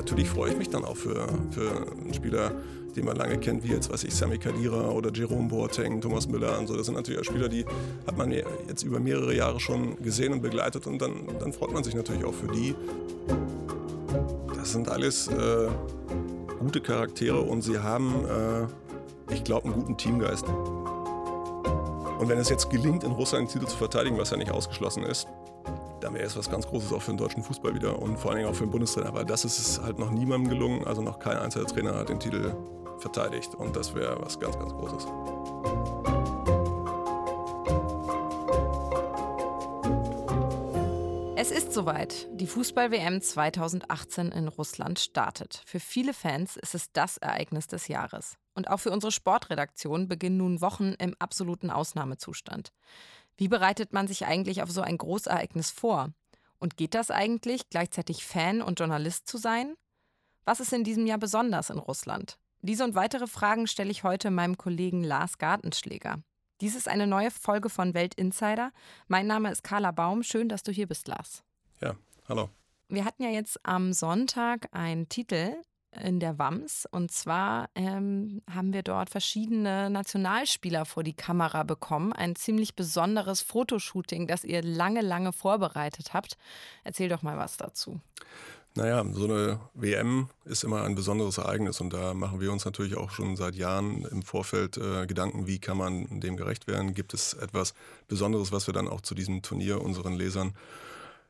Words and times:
natürlich 0.00 0.30
freue 0.30 0.52
ich 0.52 0.56
mich 0.56 0.70
dann 0.70 0.84
auch 0.84 0.96
für, 0.96 1.28
für 1.50 1.86
einen 2.00 2.14
Spieler, 2.14 2.52
den 2.96 3.04
man 3.04 3.16
lange 3.16 3.38
kennt, 3.38 3.62
wie 3.62 3.68
jetzt, 3.68 3.92
weiß 3.92 4.04
ich, 4.04 4.14
Sammy 4.14 4.38
Kadira 4.38 4.88
oder 4.90 5.12
Jerome 5.12 5.48
Boateng, 5.48 6.00
Thomas 6.00 6.26
Müller 6.26 6.58
und 6.58 6.66
so. 6.66 6.76
Das 6.76 6.86
sind 6.86 6.94
natürlich 6.94 7.24
Spieler, 7.24 7.48
die 7.48 7.64
hat 8.06 8.16
man 8.16 8.32
jetzt 8.32 8.82
über 8.82 8.98
mehrere 8.98 9.34
Jahre 9.34 9.60
schon 9.60 10.02
gesehen 10.02 10.32
und 10.32 10.40
begleitet 10.40 10.86
und 10.86 11.00
dann, 11.00 11.28
dann 11.38 11.52
freut 11.52 11.72
man 11.72 11.84
sich 11.84 11.94
natürlich 11.94 12.24
auch 12.24 12.34
für 12.34 12.48
die. 12.48 12.74
Das 14.56 14.72
sind 14.72 14.88
alles 14.88 15.28
äh, 15.28 15.68
gute 16.58 16.80
Charaktere 16.80 17.40
und 17.40 17.62
sie 17.62 17.78
haben, 17.78 18.24
äh, 18.26 19.34
ich 19.34 19.44
glaube, 19.44 19.66
einen 19.66 19.74
guten 19.74 19.96
Teamgeist. 19.96 20.46
Und 20.48 22.28
wenn 22.28 22.38
es 22.38 22.48
jetzt 22.48 22.70
gelingt, 22.70 23.04
in 23.04 23.12
Russland 23.12 23.48
den 23.48 23.52
Titel 23.52 23.70
zu 23.70 23.76
verteidigen, 23.76 24.18
was 24.18 24.30
ja 24.30 24.36
nicht 24.36 24.50
ausgeschlossen 24.50 25.02
ist, 25.04 25.26
dann 26.00 26.14
wäre 26.14 26.24
es 26.24 26.36
was 26.36 26.50
ganz 26.50 26.66
Großes 26.66 26.92
auch 26.92 27.02
für 27.02 27.12
den 27.12 27.18
deutschen 27.18 27.42
Fußball 27.42 27.74
wieder 27.74 28.00
und 28.00 28.18
vor 28.18 28.30
allen 28.30 28.38
Dingen 28.38 28.50
auch 28.50 28.54
für 28.54 28.64
den 28.64 28.70
Bundestrainer. 28.70 29.08
Aber 29.08 29.24
das 29.24 29.44
ist 29.44 29.58
es 29.58 29.80
halt 29.80 29.98
noch 29.98 30.10
niemandem 30.10 30.50
gelungen. 30.50 30.86
Also 30.86 31.02
noch 31.02 31.18
kein 31.18 31.36
einzelner 31.36 31.66
Trainer 31.66 31.94
hat 31.94 32.08
den 32.08 32.20
Titel 32.20 32.54
verteidigt 32.98 33.54
und 33.54 33.76
das 33.76 33.94
wäre 33.94 34.20
was 34.20 34.38
ganz, 34.38 34.58
ganz 34.58 34.72
Großes. 34.72 35.06
Es 41.36 41.50
ist 41.50 41.72
soweit. 41.72 42.28
Die 42.32 42.46
Fußball-WM 42.46 43.22
2018 43.22 44.30
in 44.30 44.48
Russland 44.48 44.98
startet. 44.98 45.62
Für 45.64 45.80
viele 45.80 46.12
Fans 46.12 46.56
ist 46.56 46.74
es 46.74 46.92
das 46.92 47.16
Ereignis 47.16 47.66
des 47.66 47.88
Jahres. 47.88 48.36
Und 48.54 48.68
auch 48.68 48.76
für 48.76 48.90
unsere 48.90 49.10
Sportredaktion 49.10 50.06
beginnen 50.06 50.36
nun 50.36 50.60
Wochen 50.60 50.94
im 50.98 51.14
absoluten 51.18 51.70
Ausnahmezustand. 51.70 52.72
Wie 53.40 53.48
bereitet 53.48 53.94
man 53.94 54.06
sich 54.06 54.26
eigentlich 54.26 54.62
auf 54.62 54.70
so 54.70 54.82
ein 54.82 54.98
Großereignis 54.98 55.70
vor? 55.70 56.10
Und 56.58 56.76
geht 56.76 56.94
das 56.94 57.10
eigentlich, 57.10 57.70
gleichzeitig 57.70 58.26
Fan 58.26 58.60
und 58.60 58.78
Journalist 58.78 59.26
zu 59.26 59.38
sein? 59.38 59.76
Was 60.44 60.60
ist 60.60 60.74
in 60.74 60.84
diesem 60.84 61.06
Jahr 61.06 61.16
besonders 61.16 61.70
in 61.70 61.78
Russland? 61.78 62.38
Diese 62.60 62.84
und 62.84 62.94
weitere 62.94 63.26
Fragen 63.26 63.66
stelle 63.66 63.90
ich 63.90 64.04
heute 64.04 64.30
meinem 64.30 64.58
Kollegen 64.58 65.02
Lars 65.02 65.38
Gartenschläger. 65.38 66.18
Dies 66.60 66.74
ist 66.76 66.86
eine 66.86 67.06
neue 67.06 67.30
Folge 67.30 67.70
von 67.70 67.94
Welt 67.94 68.14
Insider. 68.14 68.72
Mein 69.08 69.26
Name 69.26 69.50
ist 69.50 69.62
Carla 69.62 69.92
Baum. 69.92 70.22
Schön, 70.22 70.50
dass 70.50 70.62
du 70.62 70.70
hier 70.70 70.86
bist, 70.86 71.08
Lars. 71.08 71.42
Ja, 71.80 71.96
hallo. 72.28 72.50
Wir 72.90 73.06
hatten 73.06 73.22
ja 73.22 73.30
jetzt 73.30 73.58
am 73.62 73.94
Sonntag 73.94 74.68
einen 74.72 75.08
Titel 75.08 75.54
in 75.98 76.20
der 76.20 76.38
WAMS. 76.38 76.86
Und 76.90 77.10
zwar 77.10 77.68
ähm, 77.74 78.42
haben 78.50 78.72
wir 78.72 78.82
dort 78.82 79.10
verschiedene 79.10 79.90
Nationalspieler 79.90 80.84
vor 80.84 81.02
die 81.02 81.14
Kamera 81.14 81.62
bekommen. 81.64 82.12
Ein 82.12 82.36
ziemlich 82.36 82.74
besonderes 82.74 83.40
Fotoshooting, 83.40 84.26
das 84.26 84.44
ihr 84.44 84.62
lange, 84.62 85.00
lange 85.00 85.32
vorbereitet 85.32 86.14
habt. 86.14 86.36
Erzähl 86.84 87.08
doch 87.08 87.22
mal 87.22 87.38
was 87.38 87.56
dazu. 87.56 88.00
Naja, 88.76 89.04
so 89.12 89.24
eine 89.24 89.58
WM 89.74 90.28
ist 90.44 90.62
immer 90.62 90.84
ein 90.84 90.94
besonderes 90.94 91.38
Ereignis 91.38 91.80
und 91.80 91.92
da 91.92 92.14
machen 92.14 92.40
wir 92.40 92.52
uns 92.52 92.64
natürlich 92.64 92.96
auch 92.96 93.10
schon 93.10 93.34
seit 93.34 93.56
Jahren 93.56 94.04
im 94.04 94.22
Vorfeld 94.22 94.76
äh, 94.76 95.08
Gedanken, 95.08 95.48
wie 95.48 95.58
kann 95.58 95.76
man 95.76 96.20
dem 96.20 96.36
gerecht 96.36 96.68
werden? 96.68 96.94
Gibt 96.94 97.12
es 97.12 97.34
etwas 97.34 97.74
Besonderes, 98.06 98.52
was 98.52 98.68
wir 98.68 98.74
dann 98.74 98.86
auch 98.86 99.00
zu 99.00 99.16
diesem 99.16 99.42
Turnier 99.42 99.80
unseren 99.80 100.14
Lesern 100.14 100.54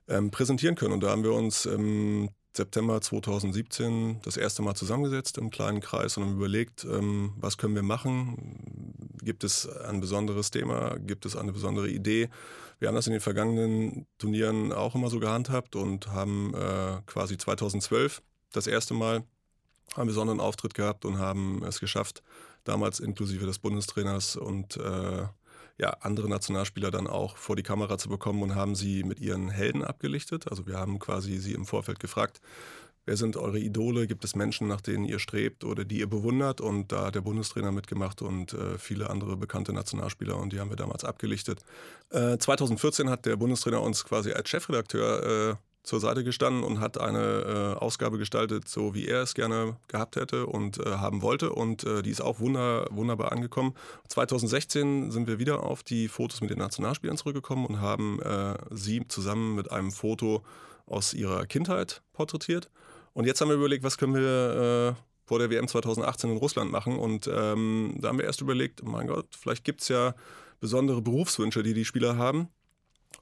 ähm, 0.06 0.30
präsentieren 0.30 0.74
können? 0.74 0.92
Und 0.92 1.02
da 1.02 1.08
haben 1.08 1.24
wir 1.24 1.32
uns 1.32 1.64
ähm, 1.64 2.28
September 2.52 3.00
2017 3.00 4.20
das 4.22 4.36
erste 4.36 4.62
Mal 4.62 4.74
zusammengesetzt 4.74 5.38
im 5.38 5.50
kleinen 5.50 5.80
Kreis 5.80 6.16
und 6.16 6.24
haben 6.24 6.36
überlegt, 6.36 6.84
ähm, 6.84 7.32
was 7.36 7.58
können 7.58 7.74
wir 7.74 7.82
machen? 7.82 9.08
Gibt 9.22 9.44
es 9.44 9.68
ein 9.68 10.00
besonderes 10.00 10.50
Thema? 10.50 10.98
Gibt 10.98 11.26
es 11.26 11.36
eine 11.36 11.52
besondere 11.52 11.88
Idee? 11.88 12.28
Wir 12.78 12.88
haben 12.88 12.94
das 12.94 13.06
in 13.06 13.12
den 13.12 13.20
vergangenen 13.20 14.06
Turnieren 14.18 14.72
auch 14.72 14.94
immer 14.94 15.10
so 15.10 15.20
gehandhabt 15.20 15.76
und 15.76 16.08
haben 16.08 16.54
äh, 16.54 17.02
quasi 17.06 17.36
2012 17.36 18.22
das 18.52 18.66
erste 18.66 18.94
Mal 18.94 19.22
einen 19.94 20.06
besonderen 20.06 20.40
Auftritt 20.40 20.74
gehabt 20.74 21.04
und 21.04 21.18
haben 21.18 21.62
es 21.64 21.80
geschafft, 21.80 22.22
damals 22.64 23.00
inklusive 23.00 23.46
des 23.46 23.58
Bundestrainers 23.58 24.36
und 24.36 24.76
äh, 24.76 25.26
ja, 25.80 25.96
andere 26.00 26.28
Nationalspieler 26.28 26.90
dann 26.90 27.06
auch 27.06 27.38
vor 27.38 27.56
die 27.56 27.62
Kamera 27.62 27.96
zu 27.96 28.10
bekommen 28.10 28.42
und 28.42 28.54
haben 28.54 28.74
sie 28.74 29.02
mit 29.02 29.18
ihren 29.18 29.48
Helden 29.48 29.82
abgelichtet. 29.82 30.46
Also 30.50 30.66
wir 30.66 30.76
haben 30.76 30.98
quasi 30.98 31.38
sie 31.38 31.54
im 31.54 31.64
Vorfeld 31.64 31.98
gefragt, 32.00 32.42
wer 33.06 33.16
sind 33.16 33.38
eure 33.38 33.58
Idole? 33.58 34.06
Gibt 34.06 34.22
es 34.24 34.36
Menschen, 34.36 34.68
nach 34.68 34.82
denen 34.82 35.06
ihr 35.06 35.18
strebt 35.18 35.64
oder 35.64 35.86
die 35.86 36.00
ihr 36.00 36.10
bewundert? 36.10 36.60
Und 36.60 36.92
da 36.92 37.06
hat 37.06 37.14
der 37.14 37.22
Bundestrainer 37.22 37.72
mitgemacht 37.72 38.20
und 38.20 38.52
äh, 38.52 38.76
viele 38.76 39.08
andere 39.08 39.38
bekannte 39.38 39.72
Nationalspieler 39.72 40.36
und 40.36 40.52
die 40.52 40.60
haben 40.60 40.68
wir 40.68 40.76
damals 40.76 41.02
abgelichtet. 41.04 41.60
Äh, 42.10 42.36
2014 42.36 43.08
hat 43.08 43.24
der 43.24 43.36
Bundestrainer 43.36 43.80
uns 43.80 44.04
quasi 44.04 44.32
als 44.32 44.50
Chefredakteur 44.50 45.52
äh, 45.52 45.69
zur 45.90 45.98
Seite 45.98 46.22
gestanden 46.22 46.62
und 46.62 46.78
hat 46.78 47.00
eine 47.00 47.74
äh, 47.76 47.78
Ausgabe 47.80 48.16
gestaltet, 48.16 48.68
so 48.68 48.94
wie 48.94 49.08
er 49.08 49.22
es 49.22 49.34
gerne 49.34 49.76
gehabt 49.88 50.14
hätte 50.14 50.46
und 50.46 50.78
äh, 50.78 50.88
haben 50.88 51.20
wollte. 51.20 51.52
Und 51.52 51.82
äh, 51.82 52.02
die 52.02 52.10
ist 52.10 52.20
auch 52.20 52.38
wunder, 52.38 52.86
wunderbar 52.92 53.32
angekommen. 53.32 53.74
2016 54.06 55.10
sind 55.10 55.26
wir 55.26 55.40
wieder 55.40 55.64
auf 55.64 55.82
die 55.82 56.06
Fotos 56.06 56.42
mit 56.42 56.50
den 56.50 56.58
Nationalspielern 56.58 57.16
zurückgekommen 57.16 57.66
und 57.66 57.80
haben 57.80 58.22
äh, 58.22 58.54
sie 58.70 59.02
zusammen 59.08 59.56
mit 59.56 59.72
einem 59.72 59.90
Foto 59.90 60.44
aus 60.86 61.12
ihrer 61.12 61.44
Kindheit 61.46 62.02
porträtiert. 62.12 62.70
Und 63.12 63.26
jetzt 63.26 63.40
haben 63.40 63.48
wir 63.48 63.56
überlegt, 63.56 63.82
was 63.82 63.98
können 63.98 64.14
wir 64.14 64.94
äh, 64.96 65.02
vor 65.26 65.40
der 65.40 65.50
WM 65.50 65.66
2018 65.66 66.30
in 66.30 66.36
Russland 66.36 66.70
machen. 66.70 67.00
Und 67.00 67.26
ähm, 67.26 67.96
da 67.98 68.10
haben 68.10 68.18
wir 68.18 68.26
erst 68.26 68.40
überlegt, 68.40 68.84
mein 68.84 69.08
Gott, 69.08 69.26
vielleicht 69.36 69.64
gibt 69.64 69.80
es 69.80 69.88
ja 69.88 70.14
besondere 70.60 71.02
Berufswünsche, 71.02 71.64
die 71.64 71.74
die 71.74 71.84
Spieler 71.84 72.16
haben 72.16 72.48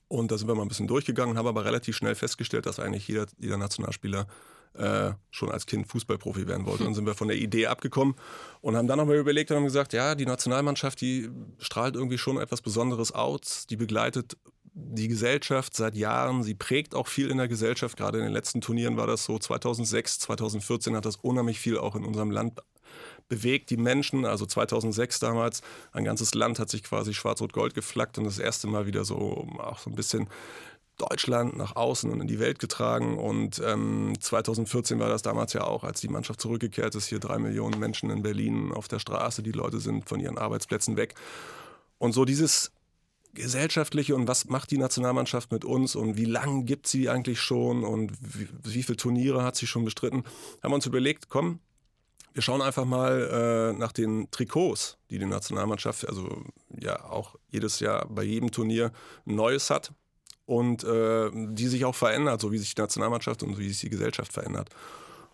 und 0.09 0.33
da 0.33 0.39
sind 0.39 0.49
wir 0.49 0.55
mal 0.55 0.63
ein 0.63 0.69
bisschen 0.69 0.89
durchgegangen, 0.89 1.37
haben 1.37 1.47
aber 1.47 1.65
relativ 1.65 1.97
schnell 1.97 2.15
festgestellt, 2.15 2.67
dass 2.67 2.81
eigentlich 2.81 3.07
jeder, 3.07 3.27
jeder 3.39 3.59
Nationalspieler 3.59 4.27
äh, 4.75 5.13
schon 5.31 5.51
als 5.51 5.67
Kind 5.67 5.87
Fußballprofi 5.89 6.47
werden 6.47 6.67
wollte. 6.67 6.85
Und 6.85 6.95
sind 6.97 7.07
wir 7.07 7.15
von 7.15 7.29
der 7.29 7.37
Idee 7.37 7.67
abgekommen 7.67 8.15
und 8.61 8.77
haben 8.77 8.87
dann 8.87 8.99
nochmal 8.99 9.17
überlegt 9.17 9.51
und 9.51 9.59
haben 9.59 9.65
gesagt, 9.65 9.93
ja, 9.93 10.15
die 10.15 10.27
Nationalmannschaft, 10.27 11.01
die 11.01 11.31
strahlt 11.59 11.95
irgendwie 11.95 12.19
schon 12.19 12.39
etwas 12.39 12.63
Besonderes 12.63 13.13
aus, 13.13 13.67
die 13.67 13.77
begleitet 13.77 14.37
die 14.81 15.09
Gesellschaft 15.09 15.75
seit 15.75 15.97
Jahren, 15.97 16.43
sie 16.45 16.55
prägt 16.55 16.95
auch 16.95 17.09
viel 17.09 17.31
in 17.31 17.39
der 17.39 17.49
Gesellschaft. 17.49 17.97
Gerade 17.97 18.19
in 18.19 18.25
den 18.25 18.33
letzten 18.33 18.61
Turnieren 18.61 18.97
war 18.97 19.09
das 19.09 19.25
so. 19.25 19.39
2006, 19.39 20.21
2014 20.21 20.95
hat 20.95 21.05
das 21.05 21.17
unheimlich 21.17 21.59
viel 21.59 21.79
auch 21.79 21.97
in 21.97 22.05
unserem 22.05 22.31
Land 22.31 22.61
bewegt 23.29 23.71
die 23.71 23.77
Menschen. 23.77 24.25
Also 24.25 24.47
2006 24.47 25.21
damals, 25.21 25.63
ein 25.93 26.05
ganzes 26.05 26.35
Land 26.35 26.59
hat 26.59 26.71
sich 26.71 26.83
quasi 26.83 27.15
schwarz-rot-gold 27.15 27.75
geflaggt 27.75 28.19
und 28.19 28.25
das 28.25 28.39
erste 28.39 28.67
Mal 28.67 28.87
wieder 28.87 29.05
so 29.05 29.47
auch 29.59 29.79
so 29.79 29.91
ein 29.91 29.97
bisschen 29.97 30.29
Deutschland 30.99 31.57
nach 31.57 31.77
außen 31.77 32.11
und 32.11 32.21
in 32.21 32.27
die 32.27 32.41
Welt 32.41 32.59
getragen. 32.59 33.19
Und 33.19 33.63
ähm, 33.65 34.15
2014 34.19 34.99
war 34.99 35.09
das 35.09 35.23
damals 35.23 35.53
ja 35.53 35.63
auch, 35.63 35.85
als 35.85 36.01
die 36.01 36.09
Mannschaft 36.09 36.41
zurückgekehrt 36.41 36.95
ist, 36.95 37.07
hier 37.07 37.21
drei 37.21 37.39
Millionen 37.39 37.79
Menschen 37.79 38.11
in 38.11 38.23
Berlin 38.23 38.73
auf 38.73 38.89
der 38.89 38.99
Straße. 38.99 39.43
Die 39.43 39.53
Leute 39.53 39.79
sind 39.79 40.09
von 40.09 40.19
ihren 40.21 40.39
Arbeitsplätzen 40.39 40.97
weg. 40.97 41.15
Und 41.99 42.13
so 42.13 42.25
dieses 42.25 42.73
gesellschaftliche 43.35 44.17
und 44.17 44.27
was 44.27 44.47
macht 44.47 44.71
die 44.73 44.79
Nationalmannschaft 44.79 45.53
mit 45.53 45.65
uns 45.65 45.95
und 45.95 46.17
wie 46.17 46.25
lange 46.25 46.65
gibt 46.65 46.89
sie 46.89 47.09
eigentlich 47.09 47.41
schon 47.41 47.85
und 47.85 48.13
wie, 48.21 48.49
wie 48.65 48.83
viele 48.83 48.97
Turniere 48.97 49.45
hat 49.45 49.55
sie 49.55 49.67
schon 49.67 49.85
bestritten, 49.85 50.25
haben 50.63 50.73
wir 50.73 50.75
uns 50.75 50.87
überlegt, 50.87 51.29
komm, 51.29 51.61
wir 52.39 52.43
schauen 52.43 52.63
einfach 52.63 52.85
mal 52.85 53.73
äh, 53.75 53.77
nach 53.77 53.91
den 53.91 54.31
Trikots, 54.31 54.97
die 55.11 55.19
die 55.19 55.27
Nationalmannschaft, 55.27 56.07
also 56.07 56.45
ja 56.81 57.05
auch 57.07 57.35
jedes 57.49 57.81
Jahr 57.81 58.07
bei 58.09 58.23
jedem 58.23 58.53
Turnier 58.53 58.93
ein 59.27 59.35
neues 59.35 59.71
hat 59.71 59.93
und 60.47 60.85
äh, 60.85 61.31
die 61.35 61.67
sich 61.67 61.85
auch 61.85 61.97
verändert, 61.97 62.41
so 62.41 62.53
wie 62.53 62.59
sich 62.59 62.77
die 62.77 62.81
Nationalmannschaft 62.81 63.43
und 63.43 63.59
wie 63.59 63.69
sich 63.69 63.81
die 63.81 63.91
Gesellschaft 63.91 64.33
verändert. 64.33 64.71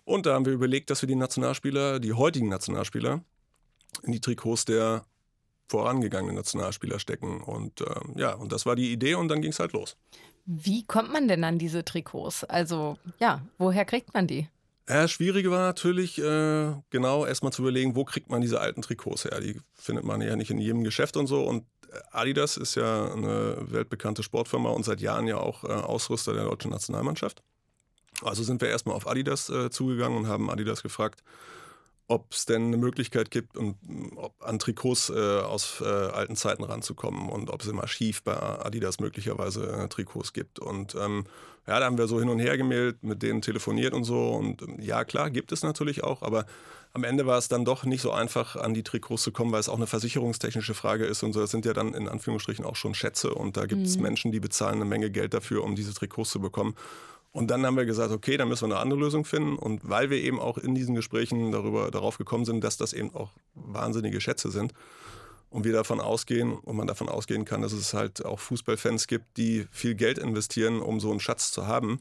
Und 0.07 0.25
da 0.25 0.33
haben 0.33 0.47
wir 0.47 0.55
überlegt, 0.55 0.89
dass 0.89 1.03
wir 1.03 1.07
die 1.07 1.15
Nationalspieler, 1.15 2.01
die 2.01 2.15
heutigen 2.15 2.49
Nationalspieler, 2.49 3.23
in 4.03 4.13
die 4.13 4.21
Trikots 4.21 4.65
der 4.65 5.05
vorangegangenen 5.69 6.37
Nationalspieler 6.37 6.99
stecken. 6.99 7.43
Und 7.43 7.83
äh, 7.83 8.01
ja, 8.15 8.33
und 8.33 8.51
das 8.51 8.65
war 8.65 8.77
die 8.77 8.91
Idee 8.91 9.17
und 9.17 9.29
dann 9.29 9.43
ging 9.43 9.51
es 9.51 9.59
halt 9.59 9.75
los. 9.75 9.99
Wie 10.47 10.85
kommt 10.85 11.13
man 11.13 11.29
denn 11.29 11.45
an 11.45 11.59
diese 11.59 11.85
Trikots? 11.85 12.45
Also 12.45 12.97
ja, 13.21 13.43
woher 13.59 13.85
kriegt 13.85 14.15
man 14.15 14.27
die? 14.27 14.49
Ja, 14.89 15.09
Schwierige 15.09 15.51
war 15.51 15.61
natürlich, 15.61 16.19
äh, 16.19 16.75
genau 16.91 17.25
erstmal 17.25 17.53
zu 17.53 17.63
überlegen, 17.63 17.97
wo 17.97 18.05
kriegt 18.05 18.31
man 18.31 18.43
diese 18.43 18.61
alten 18.61 18.83
Trikots 18.83 19.25
her? 19.25 19.41
Die 19.41 19.59
findet 19.73 20.05
man 20.05 20.21
ja 20.21 20.37
nicht 20.37 20.51
in 20.51 20.59
jedem 20.59 20.85
Geschäft 20.85 21.17
und 21.17 21.27
so. 21.27 21.43
Und 21.43 21.65
Adidas 22.11 22.57
ist 22.57 22.75
ja 22.75 23.13
eine 23.13 23.57
weltbekannte 23.71 24.23
Sportfirma 24.23 24.71
und 24.71 24.85
seit 24.85 25.01
Jahren 25.01 25.27
ja 25.27 25.39
auch 25.39 25.65
äh, 25.65 25.69
Ausrüster 25.69 26.35
der 26.35 26.45
deutschen 26.45 26.71
Nationalmannschaft. 26.71 27.43
Also 28.23 28.43
sind 28.43 28.61
wir 28.61 28.69
erstmal 28.69 28.97
auf 28.97 29.07
Adidas 29.07 29.49
äh, 29.49 29.71
zugegangen 29.71 30.19
und 30.19 30.29
haben 30.29 30.51
Adidas 30.51 30.83
gefragt, 30.83 31.23
ob 32.07 32.33
es 32.33 32.45
denn 32.45 32.67
eine 32.67 32.77
Möglichkeit 32.77 33.31
gibt, 33.31 33.57
um, 33.57 33.77
ob 34.17 34.35
an 34.43 34.59
Trikots 34.59 35.11
äh, 35.11 35.41
aus 35.41 35.81
äh, 35.81 35.85
alten 35.85 36.37
Zeiten 36.37 36.63
ranzukommen 36.63 37.31
und 37.31 37.51
ob 37.51 37.63
es 37.63 37.69
im 37.69 37.81
Archiv 37.81 38.23
bei 38.23 38.37
Adidas 38.37 39.01
möglicherweise 39.01 39.67
äh, 39.67 39.89
Trikots 39.89 40.33
gibt. 40.33 40.59
Und 40.59 40.95
ähm, 40.97 41.25
ja, 41.67 41.81
da 41.81 41.87
haben 41.87 41.97
wir 41.97 42.07
so 42.07 42.21
hin 42.21 42.29
und 42.29 42.41
her 42.41 42.59
gemeldet, 42.59 43.03
mit 43.03 43.23
denen 43.23 43.41
telefoniert 43.41 43.95
und 43.95 44.05
so. 44.05 44.33
Und 44.33 44.61
ähm, 44.63 44.81
ja, 44.81 45.05
klar, 45.05 45.31
gibt 45.31 45.51
es 45.51 45.63
natürlich 45.63 46.05
auch, 46.05 46.23
aber 46.23 46.45
am 46.93 47.05
Ende 47.05 47.27
war 47.27 47.39
es 47.39 47.49
dann 47.49 47.65
doch 47.65 47.85
nicht 47.85 48.03
so 48.03 48.13
einfach, 48.13 48.55
an 48.55 48.73
die 48.73 48.85
Trikots 48.85 49.25
zu 49.25 49.33
kommen, 49.33 49.51
weil 49.51 49.61
es 49.61 49.69
auch 49.69 49.77
eine 49.77 49.89
versicherungstechnische 49.89 50.75
Frage 50.75 51.07
ist 51.07 51.23
und 51.23 51.33
so. 51.33 51.41
Das 51.41 51.51
sind 51.51 51.65
ja 51.65 51.73
dann 51.73 51.95
in 51.95 52.07
Anführungsstrichen 52.07 52.65
auch 52.65 52.77
schon 52.77 52.95
Schätze 52.95 53.35
und 53.35 53.57
da 53.57 53.67
gibt 53.67 53.87
es 53.87 53.97
mhm. 53.97 54.03
Menschen, 54.03 54.31
die 54.31 54.41
bezahlen 54.41 54.77
eine 54.77 54.85
Menge 54.85 55.11
Geld 55.11 55.35
dafür, 55.35 55.65
um 55.65 55.75
diese 55.75 55.95
Trikots 55.95 56.31
zu 56.31 56.41
bekommen. 56.41 56.77
Und 57.35 57.51
dann 57.51 57.67
haben 57.67 57.77
wir 57.77 57.85
gesagt, 57.85 58.13
okay, 58.13 58.37
dann 58.37 58.49
müssen 58.49 58.69
wir 58.69 58.77
eine 58.77 58.81
andere 58.81 59.01
Lösung 59.01 59.25
finden. 59.25 59.57
Und 59.57 59.81
weil 59.83 60.09
wir 60.09 60.19
eben 60.19 60.39
auch 60.39 60.57
in 60.57 60.77
diesen 60.77 60.95
Gesprächen 60.95 61.51
darüber, 61.51 61.91
darauf 61.91 62.17
gekommen 62.17 62.45
sind, 62.45 62.63
dass 62.63 62.77
das 62.77 62.93
eben 62.93 63.13
auch 63.13 63.33
wahnsinnige 63.55 64.21
Schätze 64.21 64.53
sind 64.53 64.73
und 65.51 65.65
wir 65.65 65.73
davon 65.73 66.01
ausgehen 66.01 66.53
und 66.53 66.77
man 66.77 66.87
davon 66.87 67.09
ausgehen 67.09 67.45
kann, 67.45 67.61
dass 67.61 67.73
es 67.73 67.93
halt 67.93 68.25
auch 68.25 68.39
Fußballfans 68.39 69.09
gibt, 69.09 69.37
die 69.37 69.67
viel 69.73 69.97
Geld 69.97 70.19
investieren, 70.19 70.81
um 70.81 71.01
so 71.01 71.11
einen 71.11 71.19
Schatz 71.19 71.51
zu 71.51 71.67
haben, 71.67 71.99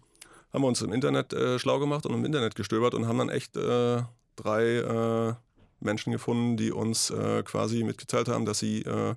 haben 0.54 0.62
wir 0.62 0.68
uns 0.68 0.84
im 0.84 0.94
Internet 0.94 1.34
äh, 1.34 1.58
schlau 1.58 1.80
gemacht 1.80 2.06
und 2.06 2.14
im 2.14 2.26
Internet 2.26 2.54
gestöbert 2.54 2.94
und 2.94 3.08
haben 3.08 3.18
dann 3.18 3.30
echt 3.30 3.58
äh, 3.58 4.04
drei 4.36 4.64
äh, 4.64 5.34
Menschen 5.80 6.12
gefunden, 6.12 6.58
die 6.58 6.72
uns 6.72 7.10
äh, 7.10 7.42
quasi 7.42 7.84
mitgeteilt 7.84 8.28
haben, 8.28 8.46
dass 8.46 8.60
sie 8.60 8.84
äh, 8.84 9.16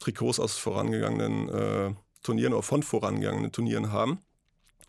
Trikots 0.00 0.40
aus 0.40 0.58
vorangegangenen 0.58 1.48
äh, 1.48 1.94
Turnieren 2.24 2.54
oder 2.54 2.64
von 2.64 2.82
vorangegangenen 2.82 3.52
Turnieren 3.52 3.92
haben 3.92 4.18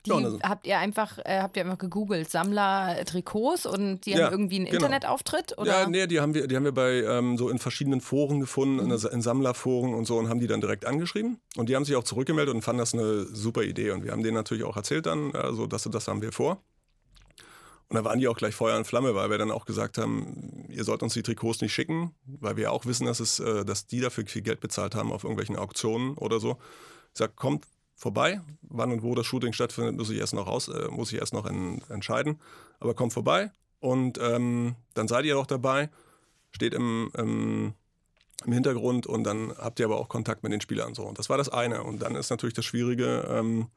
die 0.05 0.11
ja, 0.11 0.39
habt 0.43 0.65
ihr 0.65 0.77
einfach, 0.77 1.17
äh, 1.19 1.39
habt 1.41 1.57
ihr 1.57 1.63
einfach 1.63 1.77
gegoogelt, 1.77 2.29
Sammler 2.29 3.03
Trikots 3.05 3.65
und 3.65 4.05
die 4.05 4.11
ja, 4.11 4.25
haben 4.25 4.33
irgendwie 4.33 4.55
einen 4.57 4.65
genau. 4.65 4.77
Internetauftritt? 4.77 5.57
Oder? 5.57 5.81
Ja, 5.81 5.89
nee, 5.89 6.07
die 6.07 6.19
haben 6.19 6.33
wir, 6.33 6.47
die 6.47 6.55
haben 6.55 6.63
wir 6.63 6.71
bei 6.71 7.03
ähm, 7.03 7.37
so 7.37 7.49
in 7.49 7.59
verschiedenen 7.59 8.01
Foren 8.01 8.39
gefunden, 8.39 8.75
mhm. 8.85 8.91
in, 8.91 9.11
in, 9.11 9.21
Sammlerforen 9.21 9.93
und 9.93 10.05
so 10.05 10.17
und 10.17 10.29
haben 10.29 10.39
die 10.39 10.47
dann 10.47 10.61
direkt 10.61 10.85
angeschrieben. 10.85 11.39
Und 11.57 11.69
die 11.69 11.75
haben 11.75 11.85
sich 11.85 11.95
auch 11.95 12.03
zurückgemeldet 12.03 12.55
und 12.55 12.61
fanden 12.61 12.79
das 12.79 12.93
eine 12.93 13.25
super 13.25 13.63
Idee. 13.63 13.91
Und 13.91 14.03
wir 14.03 14.11
haben 14.11 14.23
denen 14.23 14.35
natürlich 14.35 14.63
auch 14.63 14.77
erzählt 14.77 15.05
dann, 15.05 15.35
also 15.35 15.67
das 15.67 15.83
das 15.89 16.07
haben 16.07 16.21
wir 16.21 16.31
vor. 16.31 16.61
Und 17.89 17.95
da 17.95 18.03
waren 18.03 18.19
die 18.19 18.27
auch 18.27 18.37
gleich 18.37 18.53
Feuer 18.53 18.77
und 18.77 18.85
Flamme, 18.85 19.15
weil 19.15 19.31
wir 19.31 19.39
dann 19.39 19.49
auch 19.49 19.65
gesagt 19.65 19.97
haben, 19.97 20.65
ihr 20.69 20.83
sollt 20.83 21.01
uns 21.01 21.15
die 21.15 21.23
Trikots 21.23 21.59
nicht 21.61 21.73
schicken, 21.73 22.13
weil 22.25 22.55
wir 22.55 22.71
auch 22.71 22.85
wissen, 22.85 23.07
dass, 23.07 23.19
es, 23.19 23.39
äh, 23.39 23.65
dass 23.65 23.87
die 23.87 23.99
dafür 23.99 24.27
viel 24.27 24.43
Geld 24.43 24.59
bezahlt 24.59 24.93
haben 24.93 25.11
auf 25.11 25.23
irgendwelchen 25.23 25.55
Auktionen 25.55 26.15
oder 26.15 26.39
so. 26.39 26.59
Ich 27.13 27.17
sag, 27.17 27.35
kommt, 27.35 27.65
vorbei. 27.99 28.41
Wann 28.61 28.91
und 28.91 29.03
wo 29.03 29.13
das 29.13 29.25
Shooting 29.27 29.53
stattfindet, 29.53 29.97
muss 29.97 30.09
ich 30.09 30.17
erst 30.17 30.33
noch, 30.33 30.47
raus, 30.47 30.69
äh, 30.69 30.87
muss 30.89 31.11
ich 31.11 31.19
erst 31.19 31.33
noch 31.33 31.45
in, 31.45 31.81
entscheiden. 31.89 32.39
Aber 32.79 32.95
kommt 32.95 33.13
vorbei 33.13 33.51
und 33.79 34.17
ähm, 34.21 34.75
dann 34.93 35.07
seid 35.07 35.25
ihr 35.25 35.37
auch 35.37 35.45
dabei, 35.45 35.89
steht 36.51 36.73
im, 36.73 37.11
im, 37.17 37.73
im, 38.45 38.53
Hintergrund 38.53 39.05
und 39.05 39.23
dann 39.23 39.53
habt 39.57 39.79
ihr 39.79 39.85
aber 39.85 39.97
auch 39.97 40.09
Kontakt 40.09 40.43
mit 40.43 40.51
den 40.51 40.61
Spielern. 40.61 40.95
So. 40.95 41.03
Und 41.03 41.19
das 41.19 41.29
war 41.29 41.37
das 41.37 41.49
eine. 41.49 41.83
Und 41.83 42.01
dann 42.01 42.15
ist 42.15 42.29
natürlich 42.29 42.55
das 42.55 42.65
Schwierige, 42.65 43.27
ähm, 43.29 43.67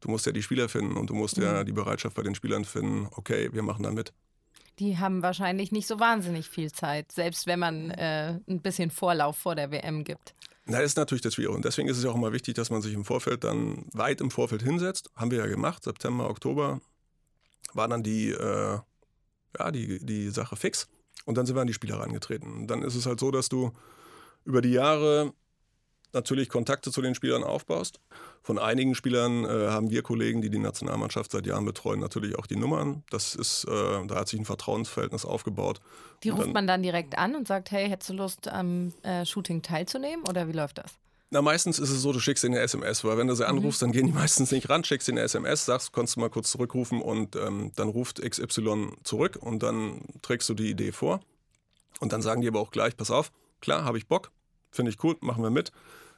du 0.00 0.10
musst 0.10 0.26
ja 0.26 0.32
die 0.32 0.42
Spieler 0.42 0.68
finden 0.68 0.96
und 0.96 1.10
du 1.10 1.14
musst 1.14 1.38
mhm. 1.38 1.44
ja 1.44 1.64
die 1.64 1.72
Bereitschaft 1.72 2.16
bei 2.16 2.22
den 2.22 2.34
Spielern 2.34 2.64
finden, 2.64 3.08
okay, 3.12 3.50
wir 3.52 3.62
machen 3.62 3.84
da 3.84 3.90
mit. 3.90 4.12
Die 4.78 4.98
haben 4.98 5.22
wahrscheinlich 5.22 5.72
nicht 5.72 5.88
so 5.88 5.98
wahnsinnig 5.98 6.48
viel 6.48 6.70
Zeit, 6.70 7.10
selbst 7.10 7.48
wenn 7.48 7.58
man 7.58 7.90
äh, 7.90 8.38
ein 8.48 8.60
bisschen 8.60 8.92
Vorlauf 8.92 9.36
vor 9.36 9.56
der 9.56 9.72
WM 9.72 10.04
gibt. 10.04 10.34
Das 10.68 10.82
ist 10.82 10.96
natürlich 10.98 11.22
das 11.22 11.34
Schwierige. 11.34 11.56
Und 11.56 11.64
deswegen 11.64 11.88
ist 11.88 11.96
es 11.96 12.04
ja 12.04 12.10
auch 12.10 12.14
immer 12.14 12.32
wichtig, 12.32 12.54
dass 12.54 12.70
man 12.70 12.82
sich 12.82 12.92
im 12.92 13.04
Vorfeld 13.04 13.42
dann 13.42 13.86
weit 13.94 14.20
im 14.20 14.30
Vorfeld 14.30 14.62
hinsetzt. 14.62 15.10
Haben 15.16 15.30
wir 15.30 15.38
ja 15.38 15.46
gemacht, 15.46 15.82
September, 15.82 16.28
Oktober 16.28 16.80
war 17.72 17.88
dann 17.88 18.02
die, 18.02 18.30
äh, 18.30 18.78
ja, 19.58 19.70
die, 19.70 20.04
die 20.04 20.28
Sache 20.28 20.56
fix. 20.56 20.88
Und 21.24 21.36
dann 21.36 21.46
sind 21.46 21.56
wir 21.56 21.62
an 21.62 21.66
die 21.66 21.74
Spieler 21.74 22.00
reingetreten. 22.00 22.52
Und 22.52 22.66
dann 22.66 22.82
ist 22.82 22.94
es 22.94 23.06
halt 23.06 23.18
so, 23.18 23.30
dass 23.30 23.48
du 23.48 23.72
über 24.44 24.60
die 24.60 24.72
Jahre 24.72 25.32
natürlich 26.12 26.48
Kontakte 26.48 26.90
zu 26.90 27.02
den 27.02 27.14
Spielern 27.14 27.44
aufbaust. 27.44 28.00
Von 28.42 28.58
einigen 28.58 28.94
Spielern 28.94 29.44
äh, 29.44 29.68
haben 29.68 29.90
wir 29.90 30.02
Kollegen, 30.02 30.40
die 30.40 30.50
die 30.50 30.58
Nationalmannschaft 30.58 31.32
seit 31.32 31.46
Jahren 31.46 31.64
betreuen, 31.64 32.00
natürlich 32.00 32.38
auch 32.38 32.46
die 32.46 32.56
Nummern. 32.56 33.02
Das 33.10 33.34
ist, 33.34 33.64
äh, 33.64 34.06
da 34.06 34.14
hat 34.14 34.28
sich 34.28 34.40
ein 34.40 34.44
Vertrauensverhältnis 34.44 35.24
aufgebaut. 35.24 35.80
Die 36.22 36.30
ruft 36.30 36.46
dann, 36.46 36.52
man 36.52 36.66
dann 36.66 36.82
direkt 36.82 37.18
an 37.18 37.34
und 37.34 37.46
sagt, 37.46 37.70
hey, 37.70 37.88
hättest 37.88 38.10
du 38.10 38.14
Lust 38.14 38.48
am 38.48 38.92
äh, 39.02 39.24
Shooting 39.26 39.62
teilzunehmen 39.62 40.24
oder 40.28 40.48
wie 40.48 40.52
läuft 40.52 40.78
das? 40.78 40.98
Na, 41.30 41.42
meistens 41.42 41.78
ist 41.78 41.90
es 41.90 42.00
so, 42.00 42.12
du 42.12 42.20
schickst 42.20 42.42
ihnen 42.44 42.54
eine 42.54 42.64
SMS, 42.64 43.04
weil 43.04 43.18
wenn 43.18 43.26
du 43.26 43.34
sie 43.34 43.42
mhm. 43.42 43.58
anrufst, 43.58 43.82
dann 43.82 43.92
gehen 43.92 44.06
die 44.06 44.12
meistens 44.14 44.50
nicht 44.50 44.70
ran, 44.70 44.82
schickst 44.82 45.08
ihnen 45.08 45.18
eine 45.18 45.26
SMS, 45.26 45.66
sagst, 45.66 45.92
kannst 45.92 46.16
du 46.16 46.20
mal 46.20 46.30
kurz 46.30 46.50
zurückrufen 46.50 47.02
und 47.02 47.36
ähm, 47.36 47.72
dann 47.76 47.88
ruft 47.88 48.22
XY 48.22 48.92
zurück 49.04 49.38
und 49.40 49.62
dann 49.62 50.00
trägst 50.22 50.48
du 50.48 50.54
die 50.54 50.70
Idee 50.70 50.92
vor. 50.92 51.20
Und 52.00 52.12
dann 52.12 52.22
sagen 52.22 52.40
die 52.40 52.48
aber 52.48 52.60
auch 52.60 52.70
gleich, 52.70 52.96
pass 52.96 53.10
auf, 53.10 53.30
klar, 53.60 53.84
habe 53.84 53.98
ich 53.98 54.06
Bock, 54.06 54.30
finde 54.70 54.90
ich 54.90 55.02
cool, 55.02 55.16
machen 55.20 55.42
wir 55.42 55.50
mit. 55.50 55.72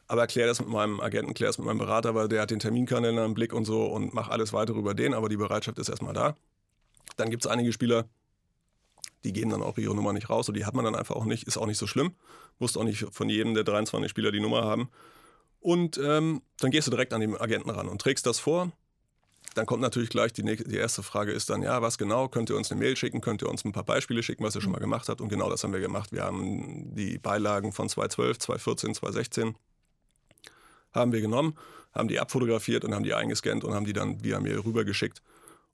Aber 0.07 0.23
erklär 0.23 0.47
das 0.47 0.61
mit 0.61 0.69
meinem 0.69 1.01
Agenten, 1.01 1.35
klär 1.35 1.49
das 1.49 1.59
mit 1.59 1.67
meinem 1.67 1.79
Berater, 1.79 2.15
weil 2.15 2.29
der 2.29 2.43
hat 2.43 2.51
den 2.51 2.59
Terminkalender 2.59 3.25
im 3.25 3.35
Blick 3.35 3.53
und 3.53 3.65
so 3.65 3.87
und 3.87 4.13
mach 4.13 4.29
alles 4.29 4.53
weitere 4.53 4.79
über 4.79 4.95
den, 4.95 5.15
aber 5.15 5.29
die 5.29 5.37
Bereitschaft 5.37 5.79
ist 5.79 5.89
erstmal 5.89 6.15
da. 6.15 6.35
Dann 7.17 7.31
gibt 7.31 7.45
es 7.45 7.51
einige 7.51 7.73
Spieler, 7.73 8.09
die 9.25 9.33
geben 9.33 9.51
dann 9.51 9.63
auch 9.63 9.79
ihre 9.79 9.95
Nummer 9.95 10.13
nicht 10.13 10.31
raus 10.31 10.49
und 10.49 10.57
die 10.57 10.65
hat 10.65 10.75
man 10.75 10.85
dann 10.85 10.95
einfach 10.95 11.15
auch 11.15 11.25
nicht, 11.25 11.45
ist 11.45 11.59
auch 11.59 11.67
nicht 11.67 11.79
so 11.79 11.87
schlimm. 11.87 12.15
Musst 12.59 12.77
auch 12.77 12.85
nicht 12.85 13.07
von 13.13 13.29
jedem 13.29 13.55
der 13.55 13.65
23 13.65 14.11
Spieler 14.11 14.33
die 14.33 14.41
Nummer 14.41 14.65
haben. 14.65 14.91
Und 15.61 15.99
ähm, 15.99 16.43
dann 16.59 16.71
gehst 16.71 16.87
du 16.87 16.91
direkt 16.91 17.13
an 17.13 17.21
den 17.21 17.37
Agenten 17.37 17.71
ran 17.71 17.89
und 17.89 18.01
trägst 18.01 18.27
das 18.27 18.41
vor. 18.41 18.73
Dann 19.55 19.67
kommt 19.67 19.83
natürlich 19.83 20.11
gleich 20.11 20.33
die, 20.33 20.43
die 20.43 20.77
erste 20.77 21.03
Frage 21.03 21.33
ist 21.33 21.51
dann, 21.51 21.63
ja, 21.63 21.83
was 21.83 21.99
genau? 21.99 22.29
Könnt 22.29 22.51
ihr 22.51 22.57
uns 22.57 22.71
eine 22.71 22.79
Mail 22.79 22.97
schicken? 22.97 23.21
Könnt 23.21 23.43
ihr 23.43 23.49
uns 23.49 23.65
ein 23.65 23.73
paar 23.73 23.85
Beispiele 23.85 24.23
schicken, 24.23 24.45
was 24.45 24.55
ihr 24.55 24.61
schon 24.61 24.73
mal 24.73 24.79
gemacht 24.79 25.09
habt? 25.09 25.21
Und 25.21 25.29
genau 25.29 25.51
das 25.51 25.65
haben 25.65 25.73
wir 25.73 25.81
gemacht. 25.81 26.13
Wir 26.13 26.23
haben 26.23 26.95
die 26.95 27.19
Beilagen 27.19 27.73
von 27.73 27.89
2012, 27.89 28.39
2014, 28.39 28.95
2016 28.95 29.55
haben 30.93 31.13
wir 31.13 31.21
genommen, 31.21 31.57
haben 31.93 32.09
die 32.09 32.21
abfotografiert 32.21 32.85
und 32.85 32.95
haben 32.95 33.05
die 33.05 33.15
eingescannt 33.15 33.65
und 33.65 33.75
haben 33.75 33.85
die 33.85 33.93
dann 33.93 34.23
via 34.25 34.41
Mail 34.41 34.61
rübergeschickt 34.61 35.23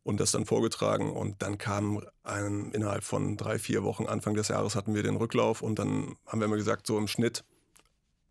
und 0.02 0.20
das 0.20 0.31
dann 0.31 0.46
vorgetragen. 0.46 1.11
Und 1.11 1.43
dann 1.43 1.58
kam 1.58 2.02
ein, 2.23 2.70
innerhalb 2.73 3.05
von 3.05 3.37
drei, 3.37 3.58
vier 3.58 3.82
Wochen, 3.82 4.06
Anfang 4.06 4.34
des 4.34 4.49
Jahres, 4.49 4.75
hatten 4.75 4.94
wir 4.94 5.02
den 5.02 5.17
Rücklauf 5.17 5.62
und 5.62 5.78
dann 5.78 6.17
haben 6.26 6.40
wir 6.40 6.46
immer 6.46 6.56
gesagt, 6.56 6.87
so 6.87 6.99
im 6.99 7.08
Schnitt, 7.08 7.44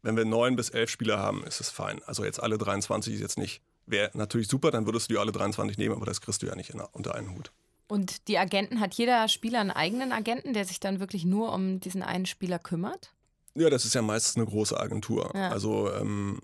wenn 0.02 0.16
wir 0.16 0.26
neun 0.26 0.56
bis 0.56 0.70
elf 0.70 0.90
Spieler 0.90 1.20
haben, 1.20 1.44
ist 1.44 1.60
es 1.60 1.70
fein. 1.70 2.02
Also 2.06 2.24
jetzt 2.24 2.42
alle 2.42 2.58
23 2.58 3.16
ist 3.16 3.22
jetzt 3.22 3.38
nicht, 3.38 3.62
wäre 3.86 4.12
natürlich 4.14 4.48
super, 4.48 4.72
dann 4.72 4.86
würdest 4.86 5.10
du 5.10 5.14
die 5.14 5.20
alle 5.20 5.32
23 5.32 5.78
nehmen, 5.78 5.96
aber 5.96 6.06
das 6.06 6.22
kriegst 6.22 6.42
du 6.42 6.48
ja 6.48 6.56
nicht 6.56 6.72
in, 6.72 6.80
unter 6.80 7.16
einen 7.16 7.36
Hut. 7.36 7.52
Und 7.88 8.28
die 8.28 8.38
Agenten, 8.38 8.80
hat 8.80 8.96
jeder 8.96 9.28
Spieler 9.28 9.60
einen 9.60 9.72
eigenen 9.72 10.12
Agenten, 10.12 10.54
der 10.54 10.66
sich 10.66 10.80
dann 10.80 11.00
wirklich 11.00 11.24
nur 11.26 11.54
um 11.54 11.80
diesen 11.80 12.02
einen 12.02 12.26
Spieler 12.26 12.58
kümmert? 12.58 13.14
Ja, 13.54 13.70
das 13.70 13.86
ist 13.86 13.94
ja 13.94 14.02
meistens 14.02 14.38
eine 14.38 14.46
große 14.46 14.78
Agentur. 14.80 15.32
Ja. 15.36 15.50
Also 15.50 15.92
ähm, 15.94 16.42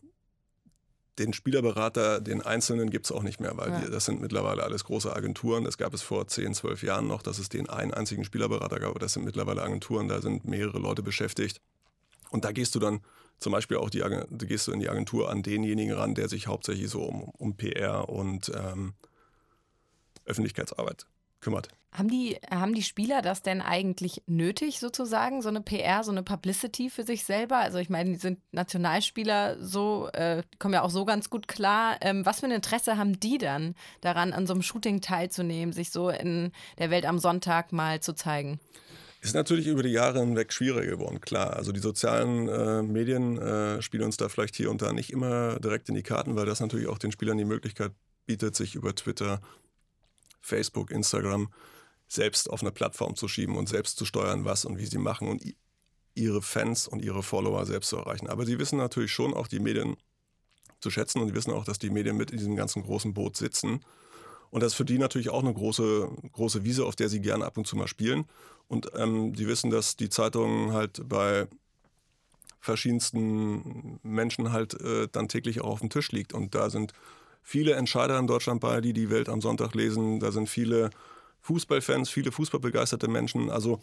den 1.20 1.34
Spielerberater, 1.34 2.22
den 2.22 2.42
Einzelnen 2.42 2.90
gibt 2.90 3.06
es 3.06 3.12
auch 3.12 3.24
nicht 3.24 3.40
mehr, 3.40 3.58
weil 3.58 3.70
ja. 3.70 3.80
die, 3.82 3.92
das 3.92 4.06
sind 4.06 4.22
mittlerweile 4.22 4.64
alles 4.64 4.84
große 4.84 5.14
Agenturen. 5.14 5.64
Das 5.64 5.78
gab 5.78 5.94
es 5.94 6.02
vor 6.02 6.28
10, 6.28 6.54
12 6.54 6.84
Jahren 6.84 7.08
noch, 7.08 7.22
dass 7.22 7.40
es 7.40 7.50
den 7.50 7.70
einen 7.70 7.94
einzigen 7.94 8.24
Spielerberater 8.24 8.80
gab. 8.80 8.98
Das 9.00 9.14
sind 9.14 9.26
mittlerweile 9.26 9.62
Agenturen, 9.62 10.08
da 10.08 10.22
sind 10.22 10.46
mehrere 10.46 10.80
Leute 10.80 11.04
beschäftigt. 11.04 11.60
Und 12.32 12.46
da 12.46 12.52
gehst 12.52 12.74
du 12.74 12.80
dann 12.80 13.02
zum 13.38 13.52
Beispiel 13.52 13.78
auch 13.78 13.90
die, 13.90 14.04
gehst 14.32 14.68
du 14.68 14.72
in 14.72 14.80
die 14.80 14.90
Agentur 14.90 15.30
an 15.30 15.44
denjenigen 15.44 15.94
ran, 15.94 16.16
der 16.16 16.30
sich 16.30 16.48
hauptsächlich 16.48 16.90
so 16.90 17.04
um, 17.04 17.24
um 17.38 17.58
PR 17.58 18.10
und 18.10 18.52
ähm, 18.56 18.94
Öffentlichkeitsarbeit 20.26 21.06
kümmert. 21.42 21.70
Haben 21.92 22.08
die, 22.08 22.38
haben 22.50 22.74
die 22.74 22.84
Spieler 22.84 23.22
das 23.22 23.42
denn 23.42 23.62
eigentlich 23.62 24.24
nötig, 24.26 24.80
sozusagen, 24.80 25.42
so 25.42 25.50
eine 25.50 25.60
PR, 25.60 26.06
so 26.06 26.12
eine 26.12 26.24
Publicity 26.24 26.90
für 26.90 27.04
sich 27.04 27.26
selber? 27.26 27.58
Also 27.58 27.80
ich 27.80 27.90
meine, 27.90 28.12
die 28.12 28.20
sind 28.20 28.40
Nationalspieler, 28.54 29.58
so, 29.62 30.08
äh, 30.14 30.44
kommen 30.58 30.74
ja 30.74 30.84
auch 30.84 30.90
so 30.90 31.04
ganz 31.04 31.30
gut 31.30 31.50
klar. 31.50 31.98
Ähm, 32.00 32.26
was 32.26 32.40
für 32.40 32.46
ein 32.46 32.54
Interesse 32.54 32.98
haben 32.98 33.20
die 33.20 33.38
dann 33.40 33.76
daran, 34.00 34.32
an 34.32 34.48
so 34.48 34.54
einem 34.54 34.62
Shooting 34.62 35.02
teilzunehmen, 35.02 35.74
sich 35.74 35.92
so 35.92 36.10
in 36.10 36.54
der 36.78 36.92
Welt 36.92 37.06
am 37.06 37.20
Sonntag 37.20 37.74
mal 37.74 38.00
zu 38.00 38.14
zeigen? 38.14 38.62
Ist 39.22 39.36
natürlich 39.36 39.68
über 39.68 39.84
die 39.84 39.90
Jahre 39.90 40.20
hinweg 40.20 40.52
schwieriger 40.52 40.98
geworden, 40.98 41.22
klar. 41.22 41.56
Also 41.56 41.72
die 41.72 41.80
sozialen 41.80 42.48
äh, 42.48 42.82
Medien 42.82 43.38
äh, 43.38 43.80
spielen 43.82 44.04
uns 44.04 44.18
da 44.18 44.30
vielleicht 44.30 44.56
hier 44.56 44.72
und 44.72 44.82
da 44.82 44.94
nicht 44.94 45.12
immer 45.12 45.60
direkt 45.60 45.90
in 45.90 45.96
die 45.96 46.02
Karten, 46.02 46.36
weil 46.36 46.48
das 46.48 46.60
natürlich 46.60 46.88
auch 46.88 46.98
den 46.98 47.12
Spielern 47.12 47.38
die 47.38 47.46
Möglichkeit 47.46 47.92
bietet, 48.26 48.56
sich 48.56 48.74
über 48.74 48.96
Twitter, 48.96 49.40
Facebook, 50.42 50.90
Instagram 50.90 51.54
selbst 52.08 52.50
auf 52.50 52.62
eine 52.62 52.72
Plattform 52.72 53.16
zu 53.16 53.28
schieben 53.28 53.56
und 53.58 53.70
selbst 53.70 53.98
zu 53.98 54.06
steuern, 54.06 54.44
was 54.44 54.66
und 54.66 54.80
wie 54.80 54.88
sie 54.88 54.98
machen 54.98 55.28
und 55.28 55.44
ihre 56.16 56.42
Fans 56.42 56.88
und 56.88 57.04
ihre 57.04 57.22
Follower 57.22 57.66
selbst 57.68 57.90
zu 57.90 57.98
erreichen. 57.98 58.28
Aber 58.28 58.46
sie 58.46 58.58
wissen 58.58 58.78
natürlich 58.78 59.12
schon 59.12 59.36
auch 59.36 59.48
die 59.48 59.60
Medien 59.60 59.98
zu 60.80 60.90
schätzen 60.90 61.22
und 61.22 61.28
sie 61.28 61.36
wissen 61.36 61.54
auch, 61.54 61.64
dass 61.64 61.78
die 61.78 61.92
Medien 61.92 62.18
mit 62.18 62.32
in 62.32 62.38
diesem 62.38 62.56
ganzen 62.56 62.82
großen 62.84 63.14
Boot 63.14 63.38
sitzen. 63.38 63.82
Und 64.52 64.62
das 64.62 64.74
ist 64.74 64.78
für 64.78 64.86
die 64.86 64.98
natürlich 64.98 65.30
auch 65.30 65.42
eine 65.42 65.54
große, 65.54 66.10
große 66.34 66.64
Wiese, 66.64 66.86
auf 66.86 66.96
der 66.96 67.10
sie 67.10 67.22
gerne 67.22 67.46
ab 67.46 67.58
und 67.58 67.66
zu 67.66 67.76
mal 67.76 67.88
spielen. 67.88 68.26
Und 68.68 68.92
ähm, 68.96 69.34
die 69.34 69.48
wissen, 69.48 69.72
dass 69.72 69.96
die 69.96 70.10
Zeitung 70.10 70.74
halt 70.74 71.02
bei 71.08 71.48
verschiedensten 72.60 74.00
Menschen 74.04 74.52
halt 74.52 74.80
äh, 74.80 75.08
dann 75.12 75.28
täglich 75.28 75.62
auch 75.62 75.70
auf 75.70 75.80
dem 75.80 75.90
Tisch 75.90 76.12
liegt. 76.12 76.34
Und 76.34 76.54
da 76.54 76.70
sind 76.70 76.94
viele 77.42 77.74
Entscheider 77.74 78.20
in 78.20 78.28
Deutschland 78.28 78.62
bei, 78.62 78.82
die 78.82 78.94
die 78.94 79.10
Welt 79.10 79.30
am 79.30 79.42
Sonntag 79.42 79.74
lesen. 79.74 80.20
Da 80.20 80.32
sind 80.32 80.48
viele 80.48 80.92
Fußballfans, 81.42 82.10
viele 82.10 82.32
fußballbegeisterte 82.32 83.08
Menschen, 83.08 83.50
also 83.50 83.82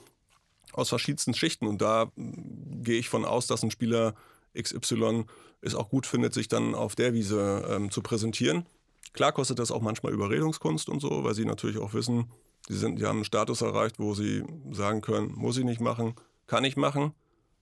aus 0.72 0.90
verschiedensten 0.90 1.34
Schichten. 1.34 1.66
Und 1.66 1.82
da 1.82 2.12
gehe 2.16 2.98
ich 2.98 3.08
von 3.08 3.24
aus, 3.24 3.46
dass 3.46 3.62
ein 3.62 3.70
Spieler 3.70 4.14
XY 4.56 5.24
es 5.60 5.74
auch 5.74 5.88
gut 5.88 6.06
findet, 6.06 6.34
sich 6.34 6.48
dann 6.48 6.74
auf 6.74 6.94
der 6.94 7.14
Wiese 7.14 7.66
ähm, 7.68 7.90
zu 7.90 8.00
präsentieren. 8.02 8.64
Klar 9.12 9.32
kostet 9.32 9.58
das 9.58 9.70
auch 9.70 9.80
manchmal 9.80 10.12
Überredungskunst 10.12 10.88
und 10.88 11.00
so, 11.00 11.24
weil 11.24 11.34
sie 11.34 11.44
natürlich 11.44 11.78
auch 11.78 11.94
wissen, 11.94 12.30
die, 12.68 12.74
sind, 12.74 12.98
die 12.98 13.06
haben 13.06 13.18
einen 13.18 13.24
Status 13.24 13.62
erreicht, 13.62 13.98
wo 13.98 14.14
sie 14.14 14.44
sagen 14.70 15.00
können, 15.00 15.32
muss 15.34 15.56
ich 15.56 15.64
nicht 15.64 15.80
machen, 15.80 16.14
kann 16.46 16.64
ich 16.64 16.76
machen. 16.76 17.12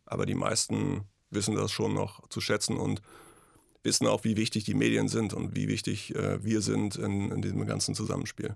Aber 0.05 0.27
die 0.27 0.35
meisten 0.35 1.05
wissen 1.31 1.55
das 1.55 1.71
schon 1.73 1.95
noch 1.95 2.29
zu 2.29 2.41
schätzen 2.41 2.77
und 2.77 3.03
wissen 3.87 4.07
auch, 4.07 4.25
wie 4.25 4.37
wichtig 4.37 4.65
die 4.65 4.75
Medien 4.75 5.09
sind 5.09 5.33
und 5.33 5.57
wie 5.57 5.69
wichtig 5.69 6.15
äh, 6.15 6.45
wir 6.45 6.61
sind 6.61 6.97
in, 6.97 7.31
in 7.31 7.41
diesem 7.41 7.67
ganzen 7.67 7.95
Zusammenspiel. 7.95 8.55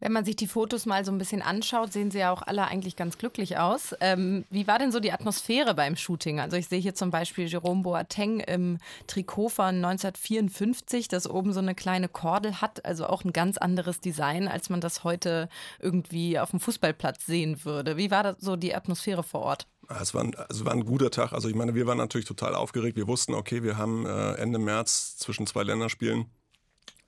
Wenn 0.00 0.12
man 0.12 0.24
sich 0.24 0.36
die 0.36 0.48
Fotos 0.48 0.84
mal 0.84 1.04
so 1.04 1.12
ein 1.12 1.18
bisschen 1.18 1.40
anschaut, 1.40 1.92
sehen 1.92 2.10
sie 2.10 2.18
ja 2.18 2.30
auch 2.30 2.42
alle 2.42 2.66
eigentlich 2.66 2.96
ganz 2.96 3.16
glücklich 3.16 3.56
aus. 3.58 3.94
Ähm, 4.00 4.44
wie 4.50 4.66
war 4.66 4.78
denn 4.78 4.92
so 4.92 5.00
die 5.00 5.12
Atmosphäre 5.12 5.74
beim 5.74 5.96
Shooting? 5.96 6.40
Also 6.40 6.56
ich 6.56 6.68
sehe 6.68 6.80
hier 6.80 6.94
zum 6.94 7.10
Beispiel 7.10 7.46
Jerome 7.46 7.82
Boateng 7.82 8.40
im 8.40 8.78
Trikot 9.06 9.48
von 9.48 9.76
1954, 9.76 11.08
das 11.08 11.30
oben 11.30 11.52
so 11.52 11.60
eine 11.60 11.74
kleine 11.74 12.08
Kordel 12.08 12.60
hat, 12.60 12.84
also 12.84 13.06
auch 13.06 13.24
ein 13.24 13.32
ganz 13.32 13.56
anderes 13.56 14.00
Design, 14.00 14.48
als 14.48 14.68
man 14.68 14.80
das 14.80 15.04
heute 15.04 15.48
irgendwie 15.80 16.38
auf 16.38 16.50
dem 16.50 16.60
Fußballplatz 16.60 17.24
sehen 17.24 17.64
würde. 17.64 17.96
Wie 17.96 18.10
war 18.10 18.36
so 18.38 18.56
die 18.56 18.74
Atmosphäre 18.74 19.22
vor 19.22 19.42
Ort? 19.42 19.66
Ah, 19.88 19.98
es 20.00 20.14
war, 20.14 20.22
ein, 20.24 20.34
es 20.48 20.64
war 20.64 20.72
ein 20.72 20.84
guter 20.84 21.10
Tag. 21.10 21.32
Also 21.32 21.48
ich 21.48 21.54
meine, 21.54 21.74
wir 21.74 21.86
waren 21.86 21.98
natürlich 21.98 22.26
total 22.26 22.54
aufgeregt. 22.54 22.96
Wir 22.96 23.06
wussten, 23.06 23.34
okay, 23.34 23.62
wir 23.62 23.76
haben 23.78 24.06
äh, 24.06 24.32
Ende 24.34 24.58
März 24.58 25.16
zwischen 25.16 25.46
zwei 25.46 25.62
Länderspielen 25.62 26.26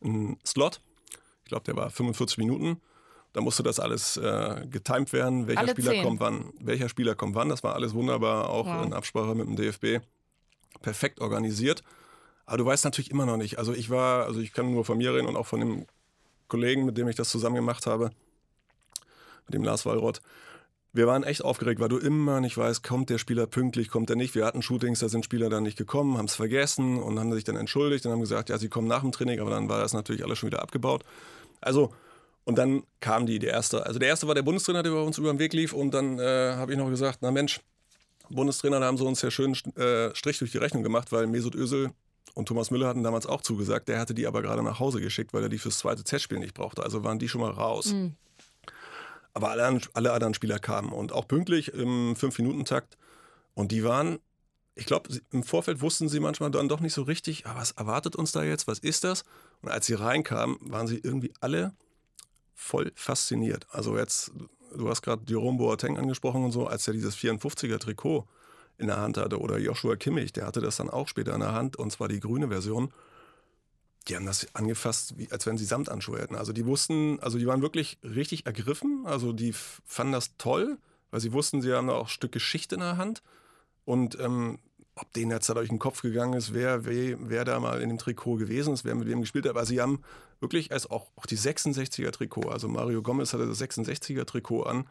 einen 0.02 0.38
Slot 0.46 0.80
ich 1.46 1.50
glaube, 1.50 1.62
der 1.62 1.76
war 1.76 1.90
45 1.90 2.38
Minuten. 2.38 2.80
Da 3.32 3.40
musste 3.40 3.62
das 3.62 3.78
alles 3.78 4.16
äh, 4.16 4.66
getimt 4.68 5.12
werden, 5.12 5.46
welcher 5.46 5.60
Alle 5.60 5.70
Spieler 5.70 5.92
zehn. 5.92 6.02
kommt 6.02 6.18
wann, 6.18 6.52
welcher 6.58 6.88
Spieler 6.88 7.14
kommt 7.14 7.36
wann. 7.36 7.48
Das 7.50 7.62
war 7.62 7.76
alles 7.76 7.94
wunderbar, 7.94 8.50
auch 8.50 8.66
Ja. 8.66 8.82
in 8.82 8.92
Absprache 8.92 9.36
mit 9.36 9.46
dem 9.46 9.54
DFB. 9.54 10.04
Perfekt 10.82 11.20
organisiert. 11.20 11.84
Aber 12.46 12.58
du 12.58 12.66
weißt 12.66 12.84
natürlich 12.84 13.12
immer 13.12 13.26
noch 13.26 13.36
nicht. 13.36 13.58
Also 13.60 13.72
ich 13.72 13.90
war, 13.90 14.24
also 14.24 14.40
ich 14.40 14.52
kann 14.52 14.72
nur 14.72 14.84
von 14.84 14.98
mir 14.98 15.14
reden 15.14 15.28
und 15.28 15.36
auch 15.36 15.46
von 15.46 15.60
dem 15.60 15.86
Kollegen, 16.48 16.84
mit 16.84 16.98
dem 16.98 17.06
ich 17.06 17.14
das 17.14 17.28
zusammen 17.28 17.54
gemacht 17.54 17.86
habe, 17.86 18.10
mit 19.46 19.54
dem 19.54 19.62
Lars 19.62 19.86
Wallrott. 19.86 20.22
Wir 20.96 21.06
waren 21.06 21.24
echt 21.24 21.44
aufgeregt, 21.44 21.78
weil 21.78 21.90
du 21.90 21.98
immer 21.98 22.40
nicht 22.40 22.56
weißt, 22.56 22.82
kommt 22.82 23.10
der 23.10 23.18
Spieler 23.18 23.46
pünktlich, 23.46 23.90
kommt 23.90 24.08
er 24.08 24.16
nicht. 24.16 24.34
Wir 24.34 24.46
hatten 24.46 24.62
Shootings, 24.62 25.00
da 25.00 25.10
sind 25.10 25.26
Spieler 25.26 25.50
dann 25.50 25.62
nicht 25.62 25.76
gekommen, 25.76 26.16
haben 26.16 26.24
es 26.24 26.34
vergessen 26.34 27.02
und 27.02 27.20
haben 27.20 27.30
sich 27.34 27.44
dann 27.44 27.56
entschuldigt 27.56 28.06
und 28.06 28.12
haben 28.12 28.20
gesagt, 28.20 28.48
ja, 28.48 28.56
sie 28.56 28.70
kommen 28.70 28.88
nach 28.88 29.02
dem 29.02 29.12
Training, 29.12 29.40
aber 29.40 29.50
dann 29.50 29.68
war 29.68 29.78
das 29.78 29.92
natürlich 29.92 30.24
alles 30.24 30.38
schon 30.38 30.46
wieder 30.46 30.62
abgebaut. 30.62 31.04
Also, 31.60 31.92
und 32.44 32.56
dann 32.56 32.82
kam 33.00 33.26
die, 33.26 33.38
der 33.38 33.50
erste. 33.50 33.84
Also 33.84 33.98
der 33.98 34.08
erste 34.08 34.26
war 34.26 34.34
der 34.34 34.42
Bundestrainer, 34.42 34.82
der 34.82 34.92
bei 34.92 35.00
uns 35.00 35.18
über 35.18 35.30
den 35.30 35.38
Weg 35.38 35.52
lief 35.52 35.74
und 35.74 35.92
dann 35.92 36.18
äh, 36.18 36.54
habe 36.54 36.72
ich 36.72 36.78
noch 36.78 36.88
gesagt, 36.88 37.18
na 37.20 37.30
Mensch, 37.30 37.60
Bundestrainer, 38.30 38.80
da 38.80 38.86
haben 38.86 38.96
sie 38.96 39.04
uns 39.04 39.20
ja 39.20 39.30
schön 39.30 39.52
äh, 39.76 40.14
Strich 40.14 40.38
durch 40.38 40.52
die 40.52 40.58
Rechnung 40.58 40.82
gemacht, 40.82 41.12
weil 41.12 41.26
Mesut 41.26 41.54
Özil 41.54 41.90
und 42.32 42.48
Thomas 42.48 42.70
Müller 42.70 42.88
hatten 42.88 43.02
damals 43.02 43.26
auch 43.26 43.42
zugesagt. 43.42 43.88
Der 43.88 43.98
hatte 43.98 44.14
die 44.14 44.26
aber 44.26 44.40
gerade 44.40 44.62
nach 44.62 44.80
Hause 44.80 45.02
geschickt, 45.02 45.34
weil 45.34 45.42
er 45.42 45.48
die 45.50 45.58
fürs 45.58 45.76
zweite 45.76 46.04
Testspiel 46.04 46.38
nicht 46.38 46.54
brauchte. 46.54 46.82
Also 46.82 47.04
waren 47.04 47.18
die 47.18 47.28
schon 47.28 47.42
mal 47.42 47.50
raus. 47.50 47.94
Aber 49.36 49.50
alle, 49.50 49.66
an- 49.66 49.82
alle 49.92 50.14
anderen 50.14 50.32
Spieler 50.32 50.58
kamen 50.58 50.92
und 50.92 51.12
auch 51.12 51.28
pünktlich 51.28 51.74
im 51.74 52.14
5-Minuten-Takt. 52.16 52.96
Und 53.52 53.70
die 53.70 53.84
waren, 53.84 54.18
ich 54.74 54.86
glaube, 54.86 55.10
im 55.30 55.42
Vorfeld 55.42 55.82
wussten 55.82 56.08
sie 56.08 56.20
manchmal 56.20 56.50
dann 56.50 56.70
doch 56.70 56.80
nicht 56.80 56.94
so 56.94 57.02
richtig, 57.02 57.44
ah, 57.44 57.54
was 57.54 57.72
erwartet 57.72 58.16
uns 58.16 58.32
da 58.32 58.42
jetzt, 58.42 58.66
was 58.66 58.78
ist 58.78 59.04
das? 59.04 59.24
Und 59.60 59.68
als 59.68 59.84
sie 59.84 59.92
reinkamen, 59.92 60.56
waren 60.62 60.86
sie 60.86 61.00
irgendwie 61.02 61.34
alle 61.40 61.74
voll 62.54 62.92
fasziniert. 62.94 63.66
Also 63.70 63.98
jetzt, 63.98 64.32
du 64.74 64.88
hast 64.88 65.02
gerade 65.02 65.22
Jerome 65.28 65.58
Boateng 65.58 65.98
angesprochen 65.98 66.42
und 66.42 66.52
so, 66.52 66.66
als 66.66 66.88
er 66.88 66.94
dieses 66.94 67.14
54er-Trikot 67.14 68.26
in 68.78 68.86
der 68.86 68.96
Hand 68.96 69.18
hatte 69.18 69.38
oder 69.38 69.58
Joshua 69.58 69.96
Kimmich, 69.96 70.32
der 70.32 70.46
hatte 70.46 70.62
das 70.62 70.76
dann 70.76 70.88
auch 70.88 71.08
später 71.08 71.34
in 71.34 71.40
der 71.40 71.52
Hand 71.52 71.76
und 71.76 71.92
zwar 71.92 72.08
die 72.08 72.20
grüne 72.20 72.48
Version. 72.48 72.90
Die 74.08 74.16
haben 74.16 74.26
das 74.26 74.46
angefasst, 74.54 75.18
wie, 75.18 75.30
als 75.30 75.46
wenn 75.46 75.58
sie 75.58 75.64
Samtanschuhe 75.64 76.20
hätten. 76.20 76.36
Also 76.36 76.52
die 76.52 76.66
wussten, 76.66 77.18
also 77.20 77.38
die 77.38 77.46
waren 77.46 77.62
wirklich 77.62 77.98
richtig 78.02 78.46
ergriffen. 78.46 79.02
Also 79.04 79.32
die 79.32 79.52
fanden 79.52 80.12
das 80.12 80.36
toll, 80.38 80.78
weil 81.10 81.20
sie 81.20 81.32
wussten, 81.32 81.62
sie 81.62 81.72
haben 81.72 81.88
da 81.88 81.94
auch 81.94 82.06
ein 82.06 82.10
Stück 82.10 82.32
Geschichte 82.32 82.76
in 82.76 82.82
der 82.82 82.96
Hand. 82.96 83.22
Und 83.84 84.18
ähm, 84.20 84.58
ob 84.96 85.12
denen 85.12 85.30
jetzt 85.30 85.48
da 85.48 85.54
durch 85.54 85.68
den 85.68 85.78
Kopf 85.78 86.02
gegangen 86.02 86.32
ist, 86.32 86.54
wer, 86.54 86.86
wer, 86.86 87.16
wer 87.20 87.44
da 87.44 87.60
mal 87.60 87.82
in 87.82 87.90
dem 87.90 87.98
Trikot 87.98 88.36
gewesen 88.36 88.72
ist, 88.72 88.84
wer 88.84 88.94
mit 88.94 89.06
wem 89.06 89.20
gespielt 89.20 89.44
hat. 89.44 89.50
Aber 89.50 89.66
sie 89.66 89.80
haben 89.80 90.02
wirklich 90.40 90.72
als 90.72 90.90
auch, 90.90 91.10
auch 91.16 91.26
die 91.26 91.36
66er 91.36 92.10
Trikot, 92.12 92.48
also 92.48 92.68
Mario 92.68 93.02
Gomez 93.02 93.32
hatte 93.32 93.46
das 93.46 93.60
66er 93.60 94.24
Trikot 94.24 94.62
an, 94.62 94.86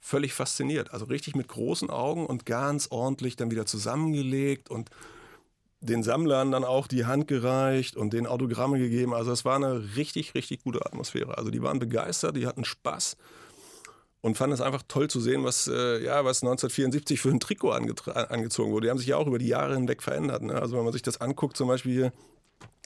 völlig 0.00 0.32
fasziniert. 0.32 0.92
Also 0.92 1.04
richtig 1.06 1.36
mit 1.36 1.48
großen 1.48 1.90
Augen 1.90 2.26
und 2.26 2.46
ganz 2.46 2.88
ordentlich 2.90 3.36
dann 3.36 3.50
wieder 3.50 3.66
zusammengelegt 3.66 4.70
und 4.70 4.90
den 5.84 6.02
Sammlern 6.02 6.50
dann 6.50 6.64
auch 6.64 6.86
die 6.86 7.04
Hand 7.04 7.28
gereicht 7.28 7.96
und 7.96 8.12
den 8.12 8.26
Autogramme 8.26 8.78
gegeben. 8.78 9.12
Also 9.14 9.32
es 9.32 9.44
war 9.44 9.56
eine 9.56 9.96
richtig, 9.96 10.34
richtig 10.34 10.62
gute 10.62 10.84
Atmosphäre. 10.84 11.36
Also 11.36 11.50
die 11.50 11.62
waren 11.62 11.78
begeistert, 11.78 12.36
die 12.36 12.46
hatten 12.46 12.64
Spaß 12.64 13.16
und 14.22 14.38
fanden 14.38 14.54
es 14.54 14.62
einfach 14.62 14.82
toll 14.88 15.08
zu 15.08 15.20
sehen, 15.20 15.44
was, 15.44 15.68
äh, 15.68 16.02
ja, 16.02 16.24
was 16.24 16.42
1974 16.42 17.20
für 17.20 17.28
ein 17.28 17.40
Trikot 17.40 17.72
angezogen 17.72 18.72
wurde. 18.72 18.86
Die 18.86 18.90
haben 18.90 18.98
sich 18.98 19.08
ja 19.08 19.18
auch 19.18 19.26
über 19.26 19.38
die 19.38 19.48
Jahre 19.48 19.74
hinweg 19.74 20.02
verändert. 20.02 20.42
Ne? 20.42 20.54
Also 20.54 20.76
wenn 20.76 20.84
man 20.84 20.94
sich 20.94 21.02
das 21.02 21.20
anguckt, 21.20 21.56
zum 21.56 21.68
Beispiel 21.68 21.92
hier 21.92 22.12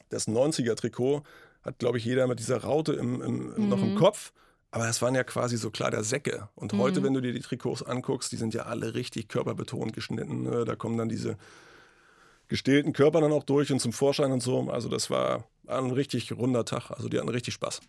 das 0.08 0.26
90er-Trikot, 0.26 1.22
hat, 1.62 1.78
glaube 1.78 1.98
ich, 1.98 2.04
jeder 2.04 2.26
mit 2.26 2.40
dieser 2.40 2.62
Raute 2.62 2.94
im, 2.94 3.22
im, 3.22 3.68
noch 3.68 3.80
im 3.80 3.94
Kopf. 3.94 4.32
Aber 4.70 4.88
es 4.88 5.00
waren 5.00 5.14
ja 5.14 5.24
quasi 5.24 5.56
so 5.56 5.70
Kleidersäcke. 5.70 6.48
Und 6.54 6.72
heute, 6.74 7.02
wenn 7.02 7.14
du 7.14 7.20
dir 7.20 7.32
die 7.32 7.40
Trikots 7.40 7.82
anguckst, 7.82 8.32
die 8.32 8.36
sind 8.36 8.52
ja 8.52 8.62
alle 8.62 8.94
richtig 8.94 9.28
körperbetont 9.28 9.92
geschnitten. 9.92 10.42
Ne? 10.42 10.64
Da 10.64 10.76
kommen 10.76 10.98
dann 10.98 11.08
diese 11.08 11.36
gestählten 12.48 12.92
Körper 12.92 13.20
dann 13.20 13.32
auch 13.32 13.44
durch 13.44 13.70
und 13.72 13.80
zum 13.80 13.92
Vorschein 13.92 14.32
und 14.32 14.42
so. 14.42 14.70
Also 14.70 14.88
das 14.88 15.10
war 15.10 15.44
ein 15.66 15.90
richtig 15.90 16.32
runder 16.32 16.64
Tag. 16.64 16.90
Also 16.90 17.08
die 17.08 17.18
hatten 17.18 17.28
richtig 17.28 17.54
Spaß. 17.54 17.80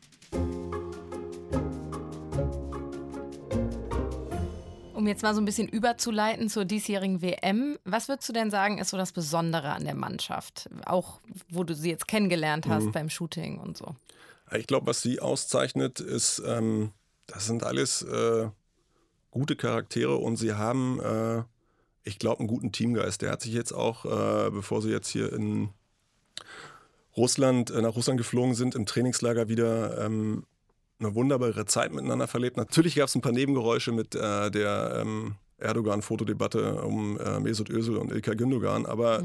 Um 4.93 5.07
jetzt 5.07 5.23
mal 5.23 5.33
so 5.33 5.39
ein 5.39 5.45
bisschen 5.45 5.69
überzuleiten 5.69 6.49
zur 6.49 6.65
diesjährigen 6.65 7.21
WM, 7.21 7.79
was 7.85 8.09
würdest 8.09 8.27
du 8.27 8.33
denn 8.33 8.51
sagen, 8.51 8.79
ist 8.79 8.89
so 8.89 8.97
das 8.97 9.13
Besondere 9.13 9.69
an 9.69 9.85
der 9.85 9.95
Mannschaft? 9.95 10.69
Auch 10.85 11.21
wo 11.49 11.63
du 11.63 11.73
sie 11.73 11.89
jetzt 11.89 12.07
kennengelernt 12.09 12.67
hast 12.67 12.91
beim 12.91 13.09
Shooting 13.09 13.59
und 13.59 13.77
so. 13.77 13.95
Ich 14.51 14.67
glaube, 14.67 14.87
was 14.87 15.01
sie 15.01 15.21
auszeichnet, 15.21 15.99
ist, 15.99 16.41
ähm, 16.45 16.91
das 17.27 17.45
sind 17.45 17.63
alles 17.63 18.01
äh, 18.01 18.49
gute 19.31 19.55
Charaktere 19.55 20.17
und 20.17 20.37
sie 20.37 20.53
haben, 20.53 20.99
äh, 20.99 21.43
ich 22.09 22.19
glaube, 22.19 22.39
einen 22.39 22.47
guten 22.47 22.71
Teamgeist. 22.71 23.21
Der 23.21 23.31
hat 23.31 23.41
sich 23.41 23.53
jetzt 23.53 23.71
auch, 23.71 24.05
äh, 24.05 24.49
bevor 24.51 24.81
sie 24.81 24.89
jetzt 24.89 25.07
hier 25.07 25.31
in 25.31 25.69
Russland, 27.15 27.71
äh, 27.71 27.81
nach 27.81 27.95
Russland 27.95 28.17
geflogen 28.17 28.55
sind, 28.55 28.75
im 28.75 28.85
Trainingslager 28.85 29.47
wieder 29.47 30.05
ähm, 30.05 30.45
eine 30.99 31.15
wunderbare 31.15 31.65
Zeit 31.65 31.93
miteinander 31.93 32.27
verlebt. 32.27 32.57
Natürlich 32.57 32.95
gab 32.95 33.07
es 33.07 33.15
ein 33.15 33.21
paar 33.21 33.31
Nebengeräusche 33.31 33.91
mit 33.91 34.15
äh, 34.15 34.51
der 34.51 34.99
ähm, 35.01 35.35
Erdogan-Fotodebatte 35.57 36.81
um 36.81 37.19
äh, 37.19 37.39
Mesut 37.39 37.69
Özil 37.69 37.97
und 37.97 38.11
Ilkay 38.11 38.35
Gündogan, 38.35 38.85
aber 38.85 39.23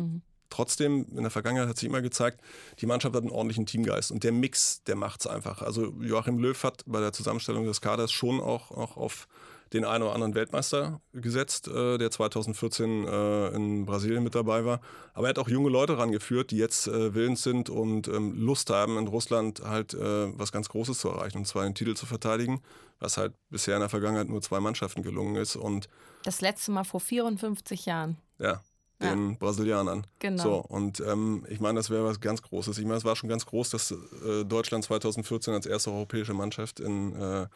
trotzdem, 0.51 1.07
in 1.11 1.23
der 1.23 1.31
Vergangenheit 1.31 1.69
hat 1.69 1.79
sich 1.79 1.89
immer 1.89 2.03
gezeigt, 2.03 2.41
die 2.81 2.87
Mannschaft 2.87 3.15
hat 3.15 3.23
einen 3.23 3.33
ordentlichen 3.33 3.67
Teamgeist 3.67 4.11
und 4.11 4.25
der 4.25 4.33
Mix, 4.33 4.83
der 4.85 4.97
macht 4.97 5.21
es 5.21 5.27
einfach. 5.27 5.63
Also 5.63 5.95
Joachim 6.01 6.39
Löw 6.39 6.63
hat 6.63 6.83
bei 6.87 7.01
der 7.01 7.13
Zusammenstellung 7.13 7.67
des 7.67 7.81
Kaders 7.81 8.13
schon 8.13 8.41
auch, 8.41 8.71
auch 8.71 8.97
auf 8.97 9.27
den 9.73 9.85
einen 9.85 10.05
oder 10.05 10.13
anderen 10.13 10.35
Weltmeister 10.37 11.01
gesetzt, 11.13 11.67
äh, 11.67 11.99
der 11.99 12.11
2014 12.11 13.07
äh, 13.09 13.49
in 13.49 13.87
Brasilien 13.87 14.23
mit 14.23 14.35
dabei 14.37 14.65
war. 14.65 14.81
Aber 15.15 15.27
er 15.27 15.31
hat 15.31 15.39
auch 15.39 15.49
junge 15.49 15.69
Leute 15.69 15.99
rangeführt, 15.99 16.53
die 16.53 16.59
jetzt 16.59 16.87
äh, 16.87 17.15
willens 17.15 17.43
sind 17.43 17.71
und 17.71 18.07
ähm, 18.07 18.35
Lust 18.37 18.71
haben, 18.71 18.99
in 18.99 19.09
Russland 19.09 19.63
halt 19.65 19.95
äh, 19.95 20.39
was 20.39 20.53
ganz 20.53 20.69
Großes 20.69 20.99
zu 20.99 21.09
erreichen, 21.09 21.39
und 21.39 21.47
zwar 21.47 21.65
den 21.65 21.75
Titel 21.75 21.95
zu 21.95 22.07
verteidigen, 22.07 22.63
was 23.01 23.17
halt 23.17 23.33
bisher 23.51 23.75
in 23.75 23.81
der 23.81 23.89
Vergangenheit 23.89 24.29
nur 24.29 24.43
zwei 24.43 24.61
Mannschaften 24.61 25.03
gelungen 25.03 25.35
ist. 25.37 25.57
Und 25.57 25.89
Das 26.23 26.41
letzte 26.41 26.71
Mal 26.71 26.85
vor 26.85 27.01
54 27.01 27.87
Jahren. 27.87 28.19
ja, 28.39 28.63
den 29.11 29.39
Brasilianern. 29.39 30.07
Genau. 30.19 30.43
So, 30.43 30.55
und 30.57 31.01
ähm, 31.01 31.45
ich 31.49 31.61
meine, 31.61 31.79
das 31.79 31.91
wäre 31.91 32.05
was 32.05 32.21
ganz 32.21 32.43
Großes. 32.43 32.79
Ich 32.79 32.85
meine, 32.85 32.97
es 32.97 33.05
war 33.05 33.17
schon 33.17 33.29
ganz 33.29 33.47
groß, 33.47 33.71
dass 33.71 33.91
äh, 33.91 34.45
Deutschland 34.45 34.85
2014 34.85 35.55
als 35.55 35.67
erste 35.67 35.91
europäische 35.91 36.35
Mannschaft 36.35 36.81
in 36.81 37.15
äh, 37.15 37.47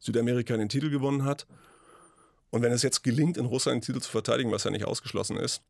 Südamerika 0.00 0.56
den 0.56 0.68
Titel 0.68 0.90
gewonnen 0.90 1.24
hat. 1.24 1.46
Und 2.50 2.62
wenn 2.62 2.72
es 2.72 2.82
jetzt 2.82 3.02
gelingt, 3.02 3.36
in 3.36 3.46
Russland 3.46 3.76
den 3.76 3.86
Titel 3.86 4.00
zu 4.00 4.10
verteidigen, 4.10 4.52
was 4.52 4.64
ja 4.64 4.70
nicht 4.70 4.84
ausgeschlossen 4.84 5.36
ist, 5.36 5.62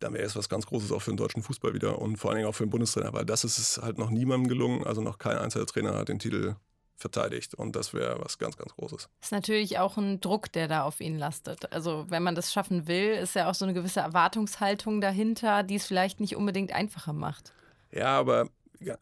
dann 0.00 0.14
wäre 0.14 0.24
es 0.24 0.36
was 0.36 0.48
ganz 0.48 0.66
Großes 0.66 0.92
auch 0.92 1.00
für 1.00 1.10
den 1.10 1.16
deutschen 1.16 1.42
Fußball 1.42 1.74
wieder 1.74 1.98
und 2.00 2.16
vor 2.16 2.30
allen 2.30 2.38
Dingen 2.38 2.48
auch 2.48 2.54
für 2.54 2.64
den 2.64 2.70
Bundestrainer, 2.70 3.12
weil 3.12 3.24
das 3.24 3.44
ist 3.44 3.58
es 3.58 3.78
halt 3.78 3.98
noch 3.98 4.10
niemandem 4.10 4.48
gelungen. 4.48 4.84
Also 4.84 5.00
noch 5.00 5.18
kein 5.18 5.38
einzelner 5.38 5.66
Trainer 5.66 5.94
hat 5.94 6.08
den 6.08 6.18
Titel 6.18 6.54
verteidigt 6.98 7.54
und 7.54 7.76
das 7.76 7.94
wäre 7.94 8.18
was 8.20 8.38
ganz, 8.38 8.56
ganz 8.56 8.74
Großes. 8.74 9.08
Ist 9.22 9.32
natürlich 9.32 9.78
auch 9.78 9.96
ein 9.96 10.20
Druck, 10.20 10.52
der 10.52 10.68
da 10.68 10.82
auf 10.82 11.00
ihn 11.00 11.16
lastet. 11.16 11.72
Also, 11.72 12.06
wenn 12.08 12.22
man 12.22 12.34
das 12.34 12.52
schaffen 12.52 12.86
will, 12.88 13.12
ist 13.12 13.34
ja 13.34 13.48
auch 13.48 13.54
so 13.54 13.64
eine 13.64 13.74
gewisse 13.74 14.00
Erwartungshaltung 14.00 15.00
dahinter, 15.00 15.62
die 15.62 15.76
es 15.76 15.86
vielleicht 15.86 16.20
nicht 16.20 16.36
unbedingt 16.36 16.72
einfacher 16.72 17.12
macht. 17.12 17.52
Ja, 17.90 18.18
aber 18.18 18.48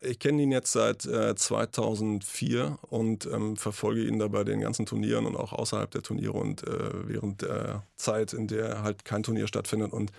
ich 0.00 0.18
kenne 0.18 0.42
ihn 0.42 0.52
jetzt 0.52 0.72
seit 0.72 1.04
äh, 1.04 1.34
2004 1.34 2.78
und 2.88 3.26
ähm, 3.26 3.56
verfolge 3.56 4.04
ihn 4.04 4.18
da 4.18 4.28
bei 4.28 4.44
den 4.44 4.60
ganzen 4.60 4.86
Turnieren 4.86 5.26
und 5.26 5.36
auch 5.36 5.52
außerhalb 5.52 5.90
der 5.90 6.02
Turniere 6.02 6.32
und 6.32 6.66
äh, 6.66 7.08
während 7.08 7.42
der 7.42 7.82
Zeit, 7.96 8.32
in 8.32 8.46
der 8.46 8.82
halt 8.82 9.04
kein 9.04 9.22
Turnier 9.22 9.46
stattfindet. 9.46 9.92
Und 9.92 10.12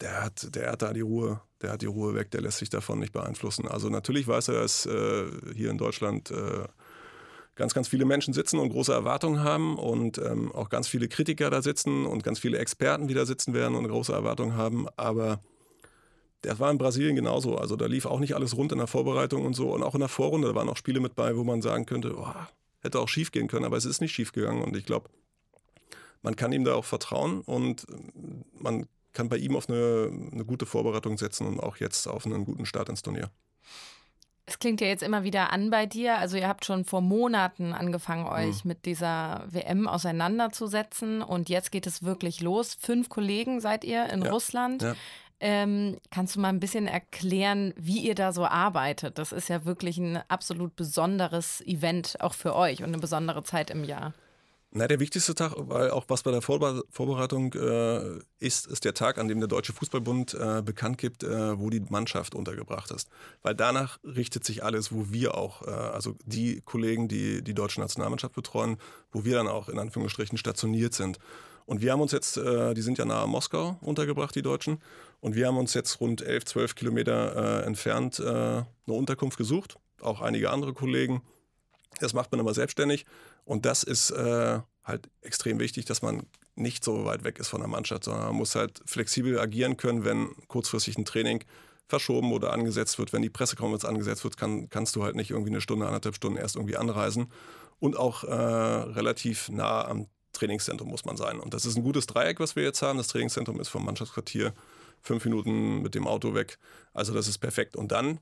der 0.00 0.22
hat, 0.22 0.54
der 0.54 0.72
hat 0.72 0.82
da 0.82 0.92
die 0.92 1.00
Ruhe, 1.00 1.40
der 1.62 1.72
hat 1.72 1.82
die 1.82 1.86
Ruhe 1.86 2.14
weg, 2.14 2.30
der 2.30 2.42
lässt 2.42 2.58
sich 2.58 2.70
davon 2.70 3.00
nicht 3.00 3.12
beeinflussen. 3.12 3.66
Also 3.66 3.88
natürlich 3.88 4.28
weiß 4.28 4.48
er, 4.48 4.62
dass 4.62 4.86
äh, 4.86 5.24
hier 5.54 5.70
in 5.70 5.78
Deutschland 5.78 6.30
äh, 6.30 6.64
ganz, 7.56 7.74
ganz 7.74 7.88
viele 7.88 8.04
Menschen 8.04 8.34
sitzen 8.34 8.58
und 8.58 8.68
große 8.68 8.92
Erwartungen 8.92 9.42
haben 9.42 9.76
und 9.78 10.18
ähm, 10.18 10.52
auch 10.52 10.68
ganz 10.68 10.86
viele 10.88 11.08
Kritiker 11.08 11.50
da 11.50 11.62
sitzen 11.62 12.06
und 12.06 12.22
ganz 12.22 12.38
viele 12.38 12.58
Experten, 12.58 13.08
die 13.08 13.14
da 13.14 13.26
sitzen 13.26 13.54
werden 13.54 13.74
und 13.74 13.88
große 13.88 14.12
Erwartungen 14.12 14.56
haben. 14.56 14.86
Aber 14.96 15.40
der 16.44 16.58
war 16.58 16.70
in 16.70 16.78
Brasilien 16.78 17.16
genauso. 17.16 17.56
Also 17.56 17.76
da 17.76 17.86
lief 17.86 18.06
auch 18.06 18.20
nicht 18.20 18.34
alles 18.34 18.56
rund 18.56 18.72
in 18.72 18.78
der 18.78 18.86
Vorbereitung 18.86 19.44
und 19.44 19.54
so. 19.54 19.74
Und 19.74 19.82
auch 19.82 19.94
in 19.94 20.00
der 20.00 20.08
Vorrunde, 20.08 20.54
waren 20.54 20.68
auch 20.68 20.76
Spiele 20.76 21.00
mit 21.00 21.14
bei, 21.14 21.36
wo 21.36 21.44
man 21.44 21.62
sagen 21.62 21.86
könnte, 21.86 22.14
oh, 22.16 22.28
hätte 22.82 23.00
auch 23.00 23.08
schief 23.08 23.32
gehen 23.32 23.48
können, 23.48 23.64
aber 23.64 23.76
es 23.76 23.86
ist 23.86 24.00
nicht 24.00 24.12
schief 24.12 24.32
gegangen. 24.32 24.62
Und 24.62 24.76
ich 24.76 24.84
glaube, 24.84 25.08
man 26.22 26.36
kann 26.36 26.52
ihm 26.52 26.64
da 26.64 26.74
auch 26.74 26.84
vertrauen 26.84 27.40
und 27.40 27.86
man 28.52 28.86
kann 29.12 29.28
bei 29.30 29.38
ihm 29.38 29.56
auf 29.56 29.68
eine, 29.68 30.10
eine 30.32 30.44
gute 30.44 30.66
Vorbereitung 30.66 31.16
setzen 31.16 31.46
und 31.46 31.58
auch 31.58 31.78
jetzt 31.78 32.06
auf 32.06 32.26
einen 32.26 32.44
guten 32.44 32.66
Start 32.66 32.90
ins 32.90 33.02
Turnier. 33.02 33.30
Es 34.48 34.60
klingt 34.60 34.80
ja 34.80 34.86
jetzt 34.86 35.02
immer 35.02 35.24
wieder 35.24 35.52
an 35.52 35.70
bei 35.70 35.86
dir. 35.86 36.18
Also 36.18 36.36
ihr 36.36 36.46
habt 36.46 36.64
schon 36.64 36.84
vor 36.84 37.00
Monaten 37.00 37.72
angefangen, 37.72 38.26
euch 38.26 38.64
mhm. 38.64 38.68
mit 38.68 38.86
dieser 38.86 39.44
WM 39.48 39.88
auseinanderzusetzen 39.88 41.20
und 41.20 41.48
jetzt 41.48 41.72
geht 41.72 41.86
es 41.86 42.04
wirklich 42.04 42.40
los. 42.40 42.76
Fünf 42.80 43.08
Kollegen 43.08 43.60
seid 43.60 43.82
ihr 43.84 44.08
in 44.08 44.22
ja. 44.22 44.30
Russland. 44.30 44.82
Ja. 44.82 44.94
Ähm, 45.38 45.98
kannst 46.10 46.36
du 46.36 46.40
mal 46.40 46.48
ein 46.48 46.60
bisschen 46.60 46.86
erklären, 46.86 47.74
wie 47.76 47.98
ihr 47.98 48.14
da 48.14 48.32
so 48.32 48.46
arbeitet? 48.46 49.18
Das 49.18 49.32
ist 49.32 49.48
ja 49.48 49.64
wirklich 49.66 49.98
ein 49.98 50.18
absolut 50.28 50.76
besonderes 50.76 51.60
Event 51.66 52.16
auch 52.20 52.32
für 52.32 52.54
euch 52.54 52.80
und 52.82 52.88
eine 52.88 52.98
besondere 52.98 53.42
Zeit 53.42 53.70
im 53.70 53.84
Jahr. 53.84 54.14
Na, 54.78 54.86
der 54.86 55.00
wichtigste 55.00 55.34
Tag, 55.34 55.54
weil 55.56 55.90
auch 55.90 56.04
was 56.08 56.22
bei 56.22 56.30
der 56.30 56.42
Vorbe 56.42 56.84
Vorbereitung 56.90 57.54
äh, 57.54 58.18
ist, 58.40 58.66
ist 58.66 58.84
der 58.84 58.92
Tag, 58.92 59.16
an 59.16 59.26
dem 59.26 59.40
der 59.40 59.48
Deutsche 59.48 59.72
Fußballbund 59.72 60.34
äh, 60.34 60.60
bekannt 60.60 60.98
gibt, 60.98 61.22
äh, 61.24 61.58
wo 61.58 61.70
die 61.70 61.80
Mannschaft 61.80 62.34
untergebracht 62.34 62.90
ist. 62.90 63.08
Weil 63.40 63.54
danach 63.54 63.98
richtet 64.04 64.44
sich 64.44 64.62
alles, 64.62 64.92
wo 64.92 65.10
wir 65.10 65.34
auch, 65.34 65.66
äh, 65.66 65.70
also 65.70 66.14
die 66.26 66.60
Kollegen, 66.60 67.08
die 67.08 67.42
die 67.42 67.54
deutsche 67.54 67.80
Nationalmannschaft 67.80 68.34
betreuen, 68.34 68.76
wo 69.12 69.24
wir 69.24 69.36
dann 69.36 69.48
auch 69.48 69.70
in 69.70 69.78
Anführungsstrichen 69.78 70.36
stationiert 70.36 70.92
sind. 70.92 71.20
Und 71.64 71.80
wir 71.80 71.92
haben 71.92 72.02
uns 72.02 72.12
jetzt, 72.12 72.36
äh, 72.36 72.74
die 72.74 72.82
sind 72.82 72.98
ja 72.98 73.06
nahe 73.06 73.26
Moskau 73.26 73.78
untergebracht, 73.80 74.34
die 74.34 74.42
Deutschen, 74.42 74.82
und 75.20 75.34
wir 75.34 75.46
haben 75.46 75.56
uns 75.56 75.72
jetzt 75.72 76.02
rund 76.02 76.20
11, 76.20 76.44
12 76.44 76.74
Kilometer 76.74 77.62
äh, 77.62 77.66
entfernt 77.66 78.20
eine 78.20 78.66
Unterkunft 78.84 79.38
gesucht, 79.38 79.78
auch 80.02 80.20
einige 80.20 80.50
andere 80.50 80.74
Kollegen. 80.74 81.22
Das 81.98 82.12
macht 82.12 82.30
man 82.30 82.40
immer 82.40 82.52
selbstständig. 82.52 83.06
Und 83.46 83.64
das 83.64 83.84
ist 83.84 84.10
äh, 84.10 84.60
halt 84.84 85.08
extrem 85.22 85.58
wichtig, 85.58 85.86
dass 85.86 86.02
man 86.02 86.26
nicht 86.56 86.84
so 86.84 87.04
weit 87.04 87.24
weg 87.24 87.38
ist 87.38 87.48
von 87.48 87.60
der 87.60 87.68
Mannschaft, 87.68 88.04
sondern 88.04 88.26
man 88.26 88.36
muss 88.36 88.54
halt 88.54 88.82
flexibel 88.84 89.38
agieren 89.38 89.76
können, 89.76 90.04
wenn 90.04 90.34
kurzfristig 90.48 90.98
ein 90.98 91.04
Training 91.04 91.44
verschoben 91.88 92.32
oder 92.32 92.52
angesetzt 92.52 92.98
wird. 92.98 93.12
Wenn 93.12 93.22
die 93.22 93.30
Pressekonferenz 93.30 93.84
angesetzt 93.84 94.24
wird, 94.24 94.36
kann, 94.36 94.68
kannst 94.68 94.96
du 94.96 95.04
halt 95.04 95.14
nicht 95.14 95.30
irgendwie 95.30 95.50
eine 95.50 95.60
Stunde, 95.60 95.86
anderthalb 95.86 96.16
Stunden 96.16 96.38
erst 96.38 96.56
irgendwie 96.56 96.76
anreisen. 96.76 97.30
Und 97.78 97.96
auch 97.96 98.24
äh, 98.24 98.32
relativ 98.34 99.48
nah 99.48 99.86
am 99.86 100.08
Trainingszentrum 100.32 100.88
muss 100.88 101.04
man 101.04 101.16
sein. 101.16 101.38
Und 101.38 101.54
das 101.54 101.66
ist 101.66 101.76
ein 101.76 101.84
gutes 101.84 102.06
Dreieck, 102.06 102.40
was 102.40 102.56
wir 102.56 102.64
jetzt 102.64 102.82
haben. 102.82 102.98
Das 102.98 103.08
Trainingszentrum 103.08 103.60
ist 103.60 103.68
vom 103.68 103.84
Mannschaftsquartier 103.84 104.54
fünf 105.02 105.24
Minuten 105.24 105.82
mit 105.82 105.94
dem 105.94 106.08
Auto 106.08 106.34
weg. 106.34 106.58
Also 106.92 107.14
das 107.14 107.28
ist 107.28 107.38
perfekt. 107.38 107.76
Und 107.76 107.92
dann 107.92 108.18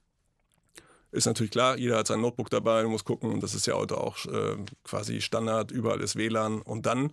ist 1.14 1.26
natürlich 1.26 1.52
klar, 1.52 1.78
jeder 1.78 1.99
hat 1.99 2.06
sein 2.06 2.21
Notebook 2.21 2.50
dabei, 2.50 2.85
muss 2.85 3.04
gucken 3.04 3.33
und 3.33 3.42
das 3.42 3.54
ist 3.54 3.66
ja 3.66 3.75
heute 3.75 3.99
auch 3.99 4.25
äh, 4.26 4.56
quasi 4.83 5.21
Standard, 5.21 5.71
überall 5.71 6.00
ist 6.00 6.16
WLAN 6.16 6.61
und 6.61 6.87
dann 6.87 7.12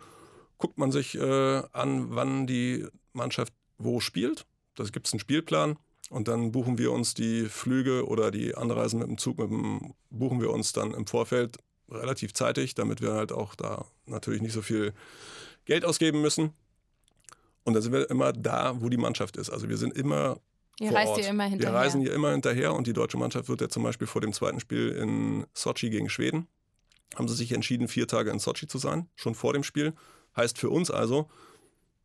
guckt 0.58 0.78
man 0.78 0.92
sich 0.92 1.16
äh, 1.16 1.62
an, 1.72 2.08
wann 2.16 2.48
die 2.48 2.86
Mannschaft 3.14 3.54
wo 3.78 4.00
spielt. 4.00 4.46
Da 4.76 4.84
gibt 4.86 5.08
es 5.08 5.14
einen 5.14 5.20
Spielplan 5.20 5.78
und 6.10 6.28
dann 6.28 6.52
buchen 6.52 6.78
wir 6.78 6.92
uns 6.92 7.14
die 7.14 7.46
Flüge 7.46 8.08
oder 8.08 8.32
die 8.32 8.56
Anreisen 8.56 9.00
mit 9.00 9.08
dem 9.08 9.18
Zug, 9.18 9.38
mit 9.40 9.50
dem, 9.50 9.94
buchen 10.10 10.42
wir 10.42 10.52
uns 10.52 10.74
dann 10.74 10.94
im 10.94 11.08
Vorfeld 11.08 11.58
relativ 11.90 12.34
zeitig, 12.34 12.76
damit 12.76 13.02
wir 13.02 13.14
halt 13.14 13.32
auch 13.32 13.56
da 13.56 13.86
natürlich 14.06 14.42
nicht 14.42 14.54
so 14.54 14.62
viel 14.62 14.94
Geld 15.66 15.86
ausgeben 15.86 16.22
müssen. 16.22 16.54
Und 17.64 17.74
dann 17.74 17.84
sind 17.84 17.94
wir 17.94 18.10
immer 18.10 18.34
da, 18.34 18.82
wo 18.82 18.90
die 18.90 18.98
Mannschaft 18.98 19.38
ist. 19.38 19.50
Also 19.50 19.70
wir 19.70 19.78
sind 19.78 19.96
immer 19.96 20.40
Ihr 20.82 20.94
reist 20.94 21.16
hier 21.16 21.28
immer 21.28 21.44
hinterher. 21.44 21.74
Wir 21.74 21.80
reisen 21.80 22.02
hier 22.02 22.12
immer 22.12 22.32
hinterher 22.32 22.74
und 22.74 22.88
die 22.88 22.94
deutsche 22.94 23.18
Mannschaft 23.18 23.50
wird 23.50 23.62
ja 23.62 23.70
zum 23.70 23.84
Beispiel 23.84 24.08
vor 24.08 24.20
dem 24.20 24.34
zweiten 24.34 24.60
Spiel 24.60 24.90
in 24.90 25.46
Sochi 25.54 25.92
gegen 25.92 26.10
Schweden, 26.10 26.48
haben 27.16 27.28
sie 27.28 27.36
sich 27.36 27.52
entschieden, 27.52 27.88
vier 27.88 28.08
Tage 28.08 28.32
in 28.32 28.40
Sochi 28.40 28.66
zu 28.66 28.80
sein, 28.80 29.08
schon 29.16 29.36
vor 29.36 29.54
dem 29.54 29.64
Spiel. 29.64 29.94
Heißt 30.36 30.58
für 30.58 30.72
uns 30.72 30.90
also, 30.90 31.30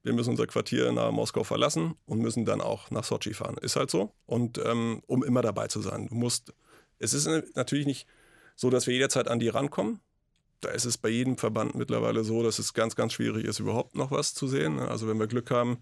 wir 0.03 0.13
müssen 0.13 0.31
unser 0.31 0.47
Quartier 0.47 0.93
nach 0.93 1.11
Moskau 1.11 1.43
verlassen 1.43 1.95
und 2.05 2.21
müssen 2.21 2.45
dann 2.45 2.61
auch 2.61 2.91
nach 2.91 3.05
Sochi 3.05 3.33
fahren. 3.33 3.57
Ist 3.63 3.77
halt 3.77 3.91
so. 3.91 4.13
Und 4.27 4.59
ähm, 4.59 5.03
um 5.07 5.25
immer 5.25 5.41
dabei 5.41 5.69
zu 5.69 5.81
sein. 5.81 6.09
Du 6.09 6.15
musst, 6.15 6.53
es 6.99 7.15
ist 7.15 7.27
natürlich 7.55 7.87
nicht 7.87 8.07
so, 8.57 8.69
dass 8.69 8.87
wir 8.87 8.93
jederzeit 8.93 9.27
an 9.29 9.41
die 9.41 9.49
rankommen. 9.49 10.01
Da 10.61 10.69
ist 10.69 10.85
es 10.85 10.99
bei 10.99 11.09
jedem 11.09 11.39
Verband 11.39 11.77
mittlerweile 11.77 12.25
so, 12.25 12.43
dass 12.43 12.59
es 12.59 12.75
ganz, 12.75 12.95
ganz 12.95 13.15
schwierig 13.15 13.47
ist, 13.47 13.59
überhaupt 13.59 13.97
noch 13.97 14.11
was 14.11 14.35
zu 14.35 14.47
sehen. 14.47 14.79
Also 14.81 15.09
wenn 15.09 15.19
wir 15.19 15.29
Glück 15.29 15.51
haben, 15.51 15.79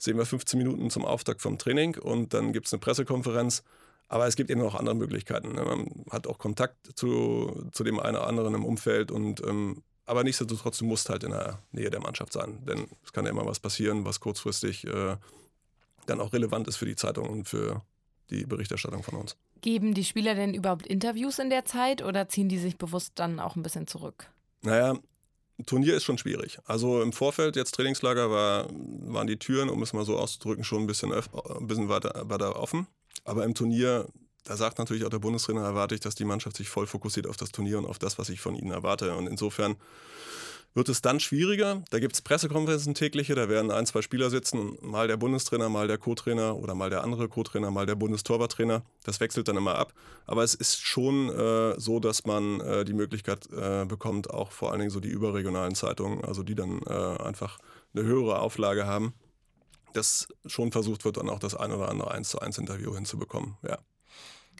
sehen 0.00 0.16
wir 0.16 0.26
15 0.26 0.58
Minuten 0.58 0.90
zum 0.90 1.04
Auftakt 1.04 1.42
vom 1.42 1.58
Training 1.58 1.96
und 1.98 2.34
dann 2.34 2.52
gibt 2.52 2.66
es 2.66 2.72
eine 2.72 2.80
Pressekonferenz. 2.80 3.62
Aber 4.08 4.26
es 4.26 4.34
gibt 4.34 4.50
eben 4.50 4.60
noch 4.60 4.74
andere 4.74 4.96
Möglichkeiten. 4.96 5.54
Ne? 5.54 5.62
Man 5.62 6.04
hat 6.10 6.26
auch 6.26 6.38
Kontakt 6.38 6.98
zu, 6.98 7.68
zu 7.70 7.84
dem 7.84 8.00
einen 8.00 8.16
oder 8.16 8.26
anderen 8.26 8.54
im 8.54 8.64
Umfeld 8.64 9.12
und 9.12 9.40
ähm, 9.46 9.84
aber 10.04 10.24
nichtsdestotrotz, 10.24 10.78
du 10.78 10.86
musst 10.86 11.08
halt 11.08 11.22
in 11.22 11.30
der 11.30 11.62
Nähe 11.70 11.90
der 11.90 12.00
Mannschaft 12.00 12.32
sein. 12.32 12.64
Denn 12.66 12.88
es 13.04 13.12
kann 13.12 13.26
ja 13.26 13.30
immer 13.30 13.46
was 13.46 13.60
passieren, 13.60 14.04
was 14.04 14.18
kurzfristig 14.18 14.84
äh, 14.84 15.16
dann 16.06 16.20
auch 16.20 16.32
relevant 16.32 16.66
ist 16.66 16.78
für 16.78 16.86
die 16.86 16.96
Zeitung 16.96 17.28
und 17.28 17.48
für 17.48 17.82
die 18.30 18.44
Berichterstattung 18.44 19.04
von 19.04 19.14
uns. 19.14 19.36
Geben 19.60 19.94
die 19.94 20.04
Spieler 20.04 20.34
denn 20.34 20.54
überhaupt 20.54 20.86
Interviews 20.88 21.38
in 21.38 21.50
der 21.50 21.64
Zeit 21.64 22.02
oder 22.02 22.28
ziehen 22.28 22.48
die 22.48 22.58
sich 22.58 22.76
bewusst 22.76 23.12
dann 23.16 23.38
auch 23.38 23.54
ein 23.54 23.62
bisschen 23.62 23.86
zurück? 23.86 24.26
Naja, 24.62 24.98
Turnier 25.66 25.94
ist 25.94 26.04
schon 26.04 26.18
schwierig. 26.18 26.58
Also 26.66 27.02
im 27.02 27.12
Vorfeld, 27.12 27.56
jetzt 27.56 27.74
Trainingslager, 27.74 28.30
war, 28.30 28.68
waren 28.70 29.26
die 29.26 29.38
Türen, 29.38 29.68
um 29.68 29.82
es 29.82 29.92
mal 29.92 30.04
so 30.04 30.18
auszudrücken, 30.18 30.64
schon 30.64 30.82
ein 30.82 30.86
bisschen, 30.86 31.12
ein 31.12 31.66
bisschen 31.66 31.88
weiter, 31.88 32.22
weiter 32.24 32.56
offen. 32.56 32.86
Aber 33.24 33.44
im 33.44 33.54
Turnier, 33.54 34.06
da 34.44 34.56
sagt 34.56 34.78
natürlich 34.78 35.04
auch 35.04 35.10
der 35.10 35.18
Bundestrainer, 35.18 35.62
erwarte 35.62 35.94
ich, 35.94 36.00
dass 36.00 36.14
die 36.14 36.24
Mannschaft 36.24 36.56
sich 36.56 36.68
voll 36.68 36.86
fokussiert 36.86 37.26
auf 37.26 37.36
das 37.36 37.52
Turnier 37.52 37.78
und 37.78 37.86
auf 37.86 37.98
das, 37.98 38.18
was 38.18 38.28
ich 38.28 38.40
von 38.40 38.54
ihnen 38.54 38.70
erwarte. 38.70 39.14
Und 39.14 39.26
insofern 39.26 39.76
wird 40.74 40.88
es 40.88 41.02
dann 41.02 41.20
schwieriger. 41.20 41.82
Da 41.90 41.98
gibt 41.98 42.14
es 42.14 42.22
Pressekonferenzen 42.22 42.94
tägliche, 42.94 43.34
da 43.34 43.48
werden 43.48 43.70
ein, 43.70 43.86
zwei 43.86 44.02
Spieler 44.02 44.30
sitzen, 44.30 44.78
mal 44.82 45.08
der 45.08 45.16
Bundestrainer, 45.16 45.68
mal 45.68 45.88
der 45.88 45.98
Co-Trainer 45.98 46.56
oder 46.56 46.74
mal 46.74 46.90
der 46.90 47.02
andere 47.02 47.28
Co-Trainer, 47.28 47.70
mal 47.70 47.86
der 47.86 47.96
Bundestorwarttrainer. 47.96 48.82
Das 49.04 49.20
wechselt 49.20 49.48
dann 49.48 49.56
immer 49.56 49.76
ab. 49.76 49.92
Aber 50.26 50.44
es 50.44 50.54
ist 50.54 50.80
schon 50.80 51.28
äh, 51.30 51.78
so, 51.78 51.98
dass 51.98 52.24
man 52.24 52.60
äh, 52.60 52.84
die 52.84 52.92
Möglichkeit 52.92 53.48
äh, 53.52 53.84
bekommt, 53.84 54.30
auch 54.30 54.52
vor 54.52 54.70
allen 54.70 54.80
Dingen 54.80 54.90
so 54.90 55.00
die 55.00 55.08
überregionalen 55.08 55.74
Zeitungen, 55.74 56.24
also 56.24 56.42
die 56.42 56.54
dann 56.54 56.80
äh, 56.86 56.92
einfach 56.92 57.58
eine 57.94 58.04
höhere 58.04 58.38
Auflage 58.38 58.86
haben, 58.86 59.14
dass 59.92 60.28
schon 60.46 60.70
versucht 60.70 61.04
wird, 61.04 61.16
dann 61.16 61.28
auch 61.28 61.40
das 61.40 61.56
ein 61.56 61.72
oder 61.72 61.88
andere 61.88 62.12
1 62.12 62.28
zu 62.28 62.40
1 62.40 62.58
Interview 62.58 62.94
hinzubekommen. 62.94 63.56
Ja. 63.66 63.78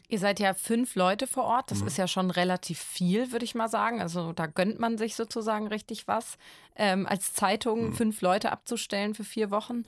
Ihr 0.07 0.19
seid 0.19 0.39
ja 0.39 0.53
fünf 0.53 0.95
Leute 0.95 1.27
vor 1.27 1.43
Ort. 1.45 1.71
Das 1.71 1.81
mhm. 1.81 1.87
ist 1.87 1.97
ja 1.97 2.07
schon 2.07 2.31
relativ 2.31 2.79
viel, 2.79 3.31
würde 3.31 3.45
ich 3.45 3.55
mal 3.55 3.69
sagen. 3.69 4.01
Also 4.01 4.33
da 4.33 4.47
gönnt 4.47 4.79
man 4.79 4.97
sich 4.97 5.15
sozusagen 5.15 5.67
richtig 5.67 6.07
was. 6.07 6.37
Ähm, 6.75 7.07
als 7.07 7.33
Zeitung 7.33 7.87
mhm. 7.87 7.93
fünf 7.93 8.21
Leute 8.21 8.51
abzustellen 8.51 9.15
für 9.15 9.23
vier 9.23 9.51
Wochen. 9.51 9.83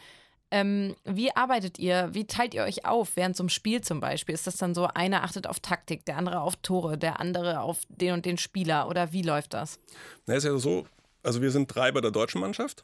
Ähm, 0.51 0.95
wie 1.03 1.35
arbeitet 1.35 1.79
ihr? 1.79 2.09
Wie 2.13 2.27
teilt 2.27 2.53
ihr 2.53 2.63
euch 2.63 2.85
auf 2.85 3.15
während 3.15 3.35
so 3.35 3.43
einem 3.43 3.49
Spiel 3.49 3.81
zum 3.81 3.99
Beispiel? 3.99 4.35
Ist 4.35 4.45
das 4.45 4.57
dann 4.57 4.75
so, 4.75 4.85
einer 4.85 5.23
achtet 5.23 5.47
auf 5.47 5.59
Taktik, 5.59 6.05
der 6.05 6.17
andere 6.17 6.41
auf 6.41 6.55
Tore, 6.57 6.97
der 6.97 7.19
andere 7.19 7.61
auf 7.61 7.79
den 7.89 8.13
und 8.13 8.25
den 8.25 8.37
Spieler? 8.37 8.87
Oder 8.87 9.11
wie 9.13 9.23
läuft 9.23 9.53
das? 9.53 9.79
Na, 10.27 10.35
ist 10.35 10.43
ja 10.43 10.55
so, 10.57 10.85
also 11.23 11.41
wir 11.41 11.49
sind 11.49 11.73
drei 11.73 11.91
bei 11.91 12.01
der 12.01 12.11
deutschen 12.11 12.39
Mannschaft 12.39 12.83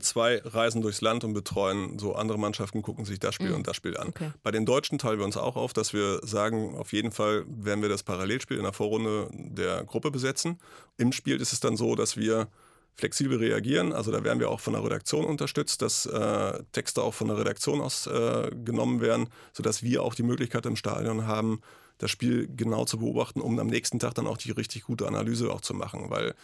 zwei 0.00 0.40
reisen 0.44 0.82
durchs 0.82 1.00
Land 1.00 1.24
und 1.24 1.34
betreuen 1.34 1.98
so 1.98 2.14
andere 2.14 2.38
Mannschaften, 2.38 2.82
gucken 2.82 3.04
sich 3.04 3.20
das 3.20 3.34
Spiel 3.34 3.50
mhm. 3.50 3.56
und 3.56 3.66
das 3.66 3.76
Spiel 3.76 3.96
an. 3.96 4.08
Okay. 4.08 4.32
Bei 4.42 4.50
den 4.50 4.66
Deutschen 4.66 4.98
teilen 4.98 5.18
wir 5.18 5.24
uns 5.24 5.36
auch 5.36 5.56
auf, 5.56 5.72
dass 5.72 5.92
wir 5.92 6.20
sagen, 6.22 6.76
auf 6.76 6.92
jeden 6.92 7.12
Fall 7.12 7.44
werden 7.46 7.82
wir 7.82 7.88
das 7.88 8.02
Parallelspiel 8.02 8.56
in 8.56 8.64
der 8.64 8.72
Vorrunde 8.72 9.28
der 9.32 9.84
Gruppe 9.84 10.10
besetzen. 10.10 10.58
Im 10.96 11.12
Spiel 11.12 11.40
ist 11.40 11.52
es 11.52 11.60
dann 11.60 11.76
so, 11.76 11.94
dass 11.94 12.16
wir 12.16 12.48
flexibel 12.96 13.38
reagieren. 13.38 13.92
Also 13.92 14.12
da 14.12 14.22
werden 14.24 14.38
wir 14.38 14.50
auch 14.50 14.60
von 14.60 14.74
der 14.74 14.84
Redaktion 14.84 15.24
unterstützt, 15.24 15.82
dass 15.82 16.06
äh, 16.06 16.62
Texte 16.72 17.02
auch 17.02 17.14
von 17.14 17.28
der 17.28 17.38
Redaktion 17.38 17.80
aus 17.80 18.06
äh, 18.06 18.50
genommen 18.64 19.00
werden, 19.00 19.28
sodass 19.52 19.82
wir 19.82 20.02
auch 20.02 20.14
die 20.14 20.22
Möglichkeit 20.22 20.66
im 20.66 20.76
Stadion 20.76 21.26
haben, 21.26 21.60
das 21.98 22.10
Spiel 22.10 22.48
genau 22.54 22.84
zu 22.84 22.98
beobachten, 22.98 23.40
um 23.40 23.58
am 23.58 23.68
nächsten 23.68 23.98
Tag 23.98 24.14
dann 24.14 24.26
auch 24.26 24.36
die 24.36 24.50
richtig 24.50 24.84
gute 24.84 25.06
Analyse 25.06 25.52
auch 25.52 25.60
zu 25.60 25.74
machen. 25.74 26.10
Weil 26.10 26.34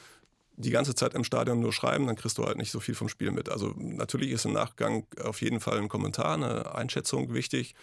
die 0.61 0.71
ganze 0.71 0.95
Zeit 0.95 1.15
im 1.15 1.25
Stadion 1.25 1.61
nur 1.61 1.73
schreiben, 1.73 2.07
dann 2.07 2.17
kriegst 2.17 2.39
du 2.39 2.45
halt 2.45 2.59
nicht 2.59 2.71
so 2.71 2.81
viel 2.81 2.95
vom 2.95 3.09
Spiel 3.09 3.31
mit. 3.31 3.49
Also 3.49 3.75
natürlich 3.77 4.31
ist 4.31 4.45
im 4.45 4.53
Nachgang 4.53 5.07
auf 5.23 5.41
jeden 5.41 5.61
Fall 5.61 5.79
ein 5.79 5.89
Kommentar, 5.89 6.35
eine 6.35 6.75
Einschätzung 6.75 7.33
wichtig. 7.33 7.75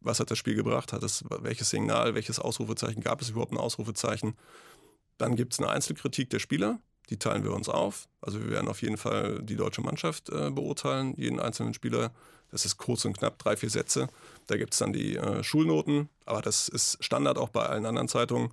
Was 0.00 0.20
hat 0.20 0.30
das 0.30 0.38
Spiel 0.38 0.54
gebracht? 0.54 0.92
Hat 0.92 1.02
es 1.02 1.24
welches 1.40 1.70
Signal, 1.70 2.14
welches 2.14 2.38
Ausrufezeichen 2.38 3.02
gab 3.02 3.20
es 3.20 3.30
überhaupt 3.30 3.52
ein 3.52 3.58
Ausrufezeichen? 3.58 4.36
Dann 5.18 5.36
gibt 5.36 5.52
es 5.52 5.60
eine 5.60 5.68
Einzelkritik 5.68 6.30
der 6.30 6.40
Spieler, 6.40 6.78
die 7.10 7.18
teilen 7.18 7.44
wir 7.44 7.52
uns 7.52 7.68
auf. 7.68 8.08
Also 8.20 8.40
wir 8.40 8.50
werden 8.50 8.68
auf 8.68 8.82
jeden 8.82 8.96
Fall 8.96 9.40
die 9.42 9.56
deutsche 9.56 9.82
Mannschaft 9.82 10.30
äh, 10.30 10.50
beurteilen, 10.50 11.14
jeden 11.16 11.40
einzelnen 11.40 11.74
Spieler. 11.74 12.12
Das 12.50 12.64
ist 12.64 12.76
kurz 12.76 13.04
und 13.04 13.18
knapp, 13.18 13.38
drei, 13.38 13.56
vier 13.56 13.70
Sätze. 13.70 14.08
Da 14.46 14.56
gibt 14.56 14.74
es 14.74 14.78
dann 14.78 14.92
die 14.92 15.16
äh, 15.16 15.42
Schulnoten, 15.42 16.08
aber 16.24 16.42
das 16.42 16.68
ist 16.68 17.02
Standard 17.02 17.38
auch 17.38 17.48
bei 17.48 17.66
allen 17.66 17.86
anderen 17.86 18.08
Zeitungen. 18.08 18.50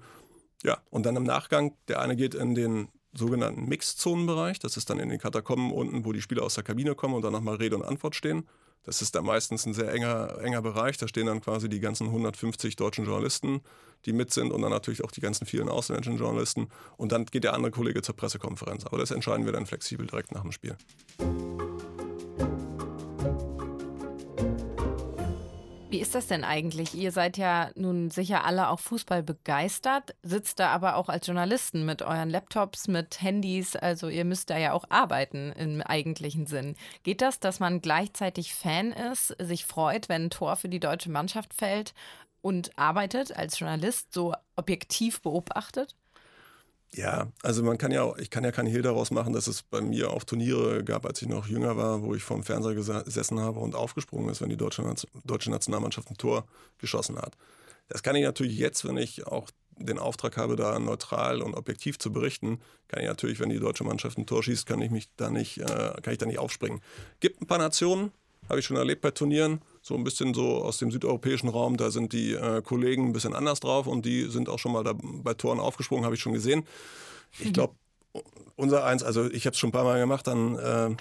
Ja, 0.63 0.79
und 0.89 1.05
dann 1.05 1.15
im 1.15 1.23
Nachgang, 1.23 1.75
der 1.87 2.01
eine 2.01 2.15
geht 2.15 2.35
in 2.35 2.55
den 2.55 2.89
sogenannten 3.13 3.67
Mixzonenbereich. 3.67 4.59
Das 4.59 4.77
ist 4.77 4.89
dann 4.89 4.99
in 4.99 5.09
den 5.09 5.19
Katakomben 5.19 5.71
unten, 5.71 6.05
wo 6.05 6.13
die 6.13 6.21
Spieler 6.21 6.43
aus 6.43 6.55
der 6.55 6.63
Kabine 6.63 6.95
kommen 6.95 7.15
und 7.15 7.23
dann 7.23 7.33
nochmal 7.33 7.55
Rede 7.55 7.75
und 7.75 7.83
Antwort 7.83 8.15
stehen. 8.15 8.47
Das 8.83 9.01
ist 9.01 9.13
da 9.13 9.21
meistens 9.21 9.65
ein 9.65 9.73
sehr 9.73 9.93
enger, 9.93 10.39
enger 10.41 10.61
Bereich. 10.61 10.97
Da 10.97 11.07
stehen 11.07 11.27
dann 11.27 11.41
quasi 11.41 11.69
die 11.69 11.79
ganzen 11.79 12.07
150 12.07 12.75
deutschen 12.75 13.05
Journalisten, 13.05 13.61
die 14.05 14.13
mit 14.13 14.31
sind 14.31 14.51
und 14.51 14.61
dann 14.61 14.71
natürlich 14.71 15.03
auch 15.03 15.11
die 15.11 15.21
ganzen 15.21 15.45
vielen 15.45 15.69
ausländischen 15.69 16.17
Journalisten. 16.17 16.69
Und 16.97 17.11
dann 17.11 17.25
geht 17.25 17.43
der 17.43 17.53
andere 17.53 17.71
Kollege 17.71 18.01
zur 18.01 18.15
Pressekonferenz. 18.15 18.85
Aber 18.85 18.97
das 18.97 19.11
entscheiden 19.11 19.45
wir 19.45 19.53
dann 19.53 19.67
flexibel 19.67 20.07
direkt 20.07 20.31
nach 20.31 20.41
dem 20.41 20.51
Spiel. 20.51 20.75
Ist 26.01 26.15
das 26.15 26.27
denn 26.27 26.43
eigentlich? 26.43 26.95
Ihr 26.95 27.11
seid 27.11 27.37
ja 27.37 27.69
nun 27.75 28.09
sicher 28.09 28.43
alle 28.43 28.69
auch 28.69 28.79
Fußball 28.79 29.21
begeistert, 29.21 30.15
sitzt 30.23 30.59
da 30.59 30.69
aber 30.69 30.95
auch 30.95 31.09
als 31.09 31.27
Journalisten 31.27 31.85
mit 31.85 32.01
euren 32.01 32.29
Laptops, 32.29 32.87
mit 32.87 33.21
Handys. 33.21 33.75
Also 33.75 34.09
ihr 34.09 34.25
müsst 34.25 34.49
da 34.49 34.57
ja 34.57 34.73
auch 34.73 34.85
arbeiten 34.89 35.51
im 35.51 35.81
eigentlichen 35.81 36.47
Sinn. 36.47 36.75
Geht 37.03 37.21
das, 37.21 37.39
dass 37.39 37.59
man 37.59 37.81
gleichzeitig 37.81 38.55
Fan 38.55 38.91
ist, 38.91 39.35
sich 39.39 39.65
freut, 39.65 40.09
wenn 40.09 40.25
ein 40.25 40.29
Tor 40.31 40.55
für 40.55 40.69
die 40.69 40.79
deutsche 40.79 41.11
Mannschaft 41.11 41.53
fällt 41.53 41.93
und 42.41 42.77
arbeitet 42.79 43.35
als 43.37 43.59
Journalist, 43.59 44.11
so 44.11 44.33
objektiv 44.55 45.21
beobachtet? 45.21 45.95
Ja, 46.93 47.31
also 47.41 47.63
man 47.63 47.77
kann 47.77 47.91
ja 47.91 48.03
auch, 48.03 48.17
ich 48.17 48.29
kann 48.29 48.43
ja 48.43 48.51
keinen 48.51 48.67
Hehl 48.67 48.81
daraus 48.81 49.11
machen, 49.11 49.31
dass 49.31 49.47
es 49.47 49.63
bei 49.63 49.79
mir 49.79 50.11
auch 50.11 50.25
Turniere 50.25 50.83
gab, 50.83 51.05
als 51.05 51.21
ich 51.21 51.29
noch 51.29 51.47
jünger 51.47 51.77
war, 51.77 52.01
wo 52.01 52.15
ich 52.15 52.23
vorm 52.23 52.43
Fernseher 52.43 52.75
gesessen 52.75 53.39
habe 53.39 53.59
und 53.59 53.75
aufgesprungen 53.75 54.29
ist, 54.29 54.41
wenn 54.41 54.49
die 54.49 54.57
deutsche, 54.57 54.83
deutsche 55.23 55.51
Nationalmannschaft 55.51 56.09
ein 56.11 56.17
Tor 56.17 56.45
geschossen 56.79 57.17
hat. 57.17 57.37
Das 57.87 58.03
kann 58.03 58.15
ich 58.17 58.23
natürlich 58.23 58.57
jetzt, 58.57 58.85
wenn 58.85 58.97
ich 58.97 59.25
auch 59.25 59.49
den 59.77 59.99
Auftrag 59.99 60.35
habe, 60.35 60.57
da 60.57 60.77
neutral 60.79 61.41
und 61.41 61.55
objektiv 61.55 61.97
zu 61.97 62.11
berichten, 62.11 62.59
kann 62.89 63.01
ich 63.01 63.07
natürlich, 63.07 63.39
wenn 63.39 63.49
die 63.49 63.59
deutsche 63.59 63.85
Mannschaft 63.85 64.17
ein 64.17 64.25
Tor 64.25 64.43
schießt, 64.43 64.65
kann 64.65 64.81
ich 64.81 64.91
mich 64.91 65.09
da 65.15 65.29
nicht, 65.29 65.59
äh, 65.59 65.93
kann 66.01 66.11
ich 66.11 66.17
da 66.17 66.25
nicht 66.25 66.39
aufspringen. 66.39 66.81
Gibt 67.21 67.41
ein 67.41 67.47
paar 67.47 67.57
Nationen, 67.57 68.11
habe 68.51 68.59
ich 68.59 68.65
schon 68.65 68.77
erlebt 68.77 69.01
bei 69.01 69.11
Turnieren, 69.11 69.61
so 69.81 69.95
ein 69.95 70.03
bisschen 70.03 70.33
so 70.33 70.63
aus 70.63 70.77
dem 70.77 70.91
südeuropäischen 70.91 71.49
Raum, 71.49 71.77
da 71.77 71.89
sind 71.89 72.11
die 72.11 72.33
äh, 72.33 72.61
Kollegen 72.61 73.07
ein 73.07 73.13
bisschen 73.13 73.33
anders 73.33 73.61
drauf 73.61 73.87
und 73.87 74.05
die 74.05 74.25
sind 74.25 74.49
auch 74.49 74.59
schon 74.59 74.73
mal 74.73 74.83
da 74.83 74.93
bei 74.93 75.33
Toren 75.33 75.59
aufgesprungen, 75.59 76.03
habe 76.03 76.15
ich 76.15 76.21
schon 76.21 76.33
gesehen. 76.33 76.65
Ich 77.39 77.47
mhm. 77.47 77.53
glaube, 77.53 77.75
unser 78.57 78.85
eins, 78.85 79.03
also 79.03 79.31
ich 79.31 79.45
habe 79.45 79.53
es 79.53 79.57
schon 79.57 79.69
ein 79.69 79.73
paar 79.73 79.85
Mal 79.85 79.99
gemacht, 79.99 80.27
dann 80.27 80.57
äh, 80.57 80.95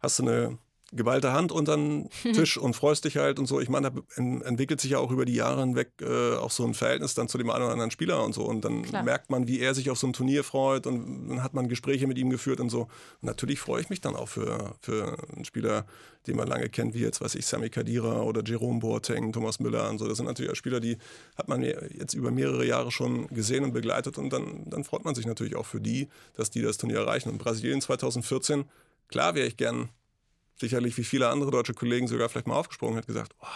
hast 0.00 0.18
du 0.18 0.22
eine 0.22 0.58
geballte 0.92 1.32
Hand 1.32 1.50
unter 1.50 1.76
den 1.76 2.08
Tisch 2.22 2.56
und 2.56 2.74
freust 2.74 3.04
dich 3.04 3.16
halt 3.16 3.38
und 3.38 3.46
so. 3.46 3.60
Ich 3.60 3.68
meine, 3.68 3.90
da 3.90 4.22
entwickelt 4.44 4.80
sich 4.80 4.92
ja 4.92 4.98
auch 4.98 5.10
über 5.10 5.24
die 5.24 5.34
Jahre 5.34 5.60
hinweg 5.60 5.92
äh, 6.00 6.36
auch 6.36 6.50
so 6.50 6.64
ein 6.64 6.74
Verhältnis 6.74 7.14
dann 7.14 7.28
zu 7.28 7.38
dem 7.38 7.50
einen 7.50 7.64
oder 7.64 7.72
anderen 7.72 7.90
Spieler 7.90 8.24
und 8.24 8.34
so. 8.34 8.44
Und 8.44 8.64
dann 8.64 8.82
Klar. 8.82 9.02
merkt 9.02 9.30
man, 9.30 9.48
wie 9.48 9.58
er 9.60 9.74
sich 9.74 9.90
auf 9.90 9.98
so 9.98 10.06
ein 10.06 10.12
Turnier 10.12 10.44
freut 10.44 10.86
und 10.86 11.28
dann 11.28 11.42
hat 11.42 11.54
man 11.54 11.68
Gespräche 11.68 12.06
mit 12.06 12.18
ihm 12.18 12.30
geführt 12.30 12.60
und 12.60 12.70
so. 12.70 12.82
Und 12.82 13.22
natürlich 13.22 13.58
freue 13.58 13.80
ich 13.80 13.90
mich 13.90 14.00
dann 14.00 14.14
auch 14.14 14.28
für, 14.28 14.74
für 14.80 15.16
einen 15.34 15.44
Spieler, 15.44 15.86
den 16.28 16.36
man 16.36 16.46
lange 16.46 16.68
kennt, 16.68 16.94
wie 16.94 17.00
jetzt, 17.00 17.20
weiß 17.20 17.34
ich, 17.34 17.46
Sami 17.46 17.68
Kadira 17.68 18.22
oder 18.22 18.42
Jerome 18.44 18.78
Boateng, 18.78 19.32
Thomas 19.32 19.58
Müller 19.58 19.88
und 19.90 19.98
so. 19.98 20.06
Das 20.06 20.18
sind 20.18 20.26
natürlich 20.26 20.52
auch 20.52 20.56
Spieler, 20.56 20.80
die 20.80 20.98
hat 21.36 21.48
man 21.48 21.62
jetzt 21.62 22.14
über 22.14 22.30
mehrere 22.30 22.64
Jahre 22.64 22.92
schon 22.92 23.26
gesehen 23.28 23.64
und 23.64 23.72
begleitet 23.72 24.18
und 24.18 24.32
dann, 24.32 24.64
dann 24.66 24.84
freut 24.84 25.04
man 25.04 25.14
sich 25.14 25.26
natürlich 25.26 25.56
auch 25.56 25.66
für 25.66 25.80
die, 25.80 26.08
dass 26.34 26.50
die 26.50 26.62
das 26.62 26.78
Turnier 26.78 26.98
erreichen. 26.98 27.28
Und 27.28 27.38
Brasilien 27.38 27.80
2014, 27.80 28.64
klar 29.08 29.34
wäre 29.34 29.48
ich 29.48 29.56
gern 29.56 29.88
sicherlich 30.58 30.96
wie 30.96 31.04
viele 31.04 31.28
andere 31.28 31.50
deutsche 31.50 31.74
Kollegen 31.74 32.08
sogar 32.08 32.28
vielleicht 32.28 32.46
mal 32.46 32.56
aufgesprungen 32.56 32.96
hat 32.96 33.06
gesagt, 33.06 33.34
oh, 33.40 33.46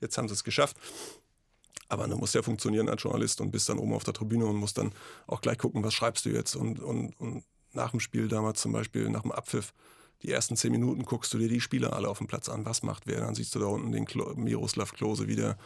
jetzt 0.00 0.18
haben 0.18 0.28
sie 0.28 0.34
es 0.34 0.44
geschafft. 0.44 0.76
Aber 1.88 2.08
du 2.08 2.16
musst 2.16 2.34
ja 2.34 2.42
funktionieren 2.42 2.88
als 2.88 3.02
Journalist 3.02 3.40
und 3.40 3.50
bist 3.50 3.68
dann 3.68 3.78
oben 3.78 3.92
auf 3.92 4.04
der 4.04 4.14
Tribüne 4.14 4.46
und 4.46 4.56
musst 4.56 4.78
dann 4.78 4.92
auch 5.26 5.42
gleich 5.42 5.58
gucken, 5.58 5.84
was 5.84 5.92
schreibst 5.92 6.24
du 6.24 6.30
jetzt. 6.30 6.56
Und, 6.56 6.80
und, 6.80 7.12
und 7.20 7.44
nach 7.72 7.90
dem 7.90 8.00
Spiel 8.00 8.28
damals 8.28 8.62
zum 8.62 8.72
Beispiel, 8.72 9.10
nach 9.10 9.22
dem 9.22 9.32
Abpfiff, 9.32 9.74
die 10.22 10.30
ersten 10.30 10.56
zehn 10.56 10.72
Minuten 10.72 11.04
guckst 11.04 11.34
du 11.34 11.38
dir 11.38 11.48
die 11.48 11.60
Spieler 11.60 11.92
alle 11.92 12.08
auf 12.08 12.18
dem 12.18 12.28
Platz 12.28 12.48
an. 12.48 12.64
Was 12.64 12.82
macht 12.82 13.06
wer? 13.06 13.20
Dann 13.20 13.34
siehst 13.34 13.54
du 13.54 13.58
da 13.58 13.66
unten 13.66 13.92
den 13.92 14.06
Klo 14.06 14.32
Miroslav 14.36 14.92
Klose 14.92 15.28
wieder 15.28 15.58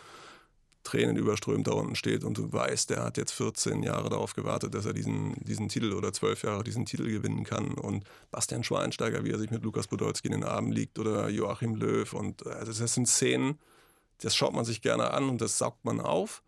Tränen 0.86 1.16
überströmt 1.16 1.66
da 1.66 1.72
unten 1.72 1.96
steht 1.96 2.22
und 2.22 2.38
du 2.38 2.52
weißt, 2.52 2.90
der 2.90 3.02
hat 3.02 3.16
jetzt 3.16 3.32
14 3.32 3.82
Jahre 3.82 4.08
darauf 4.08 4.34
gewartet, 4.34 4.72
dass 4.72 4.86
er 4.86 4.92
diesen, 4.92 5.34
diesen 5.44 5.68
Titel 5.68 5.92
oder 5.92 6.12
12 6.12 6.44
Jahre 6.44 6.64
diesen 6.64 6.86
Titel 6.86 7.10
gewinnen 7.10 7.44
kann. 7.44 7.74
Und 7.74 8.04
Bastian 8.30 8.62
Schweinsteiger, 8.62 9.24
wie 9.24 9.32
er 9.32 9.38
sich 9.38 9.50
mit 9.50 9.64
Lukas 9.64 9.88
Podolski 9.88 10.28
in 10.28 10.32
den 10.32 10.44
Armen 10.44 10.70
liegt 10.70 10.98
oder 10.98 11.28
Joachim 11.28 11.74
Löw. 11.74 12.12
Und 12.12 12.46
also 12.46 12.72
das 12.72 12.94
sind 12.94 13.08
Szenen, 13.08 13.58
das 14.22 14.36
schaut 14.36 14.54
man 14.54 14.64
sich 14.64 14.80
gerne 14.80 15.10
an 15.10 15.28
und 15.28 15.40
das 15.40 15.58
saugt 15.58 15.84
man 15.84 16.00
auf. 16.00 16.42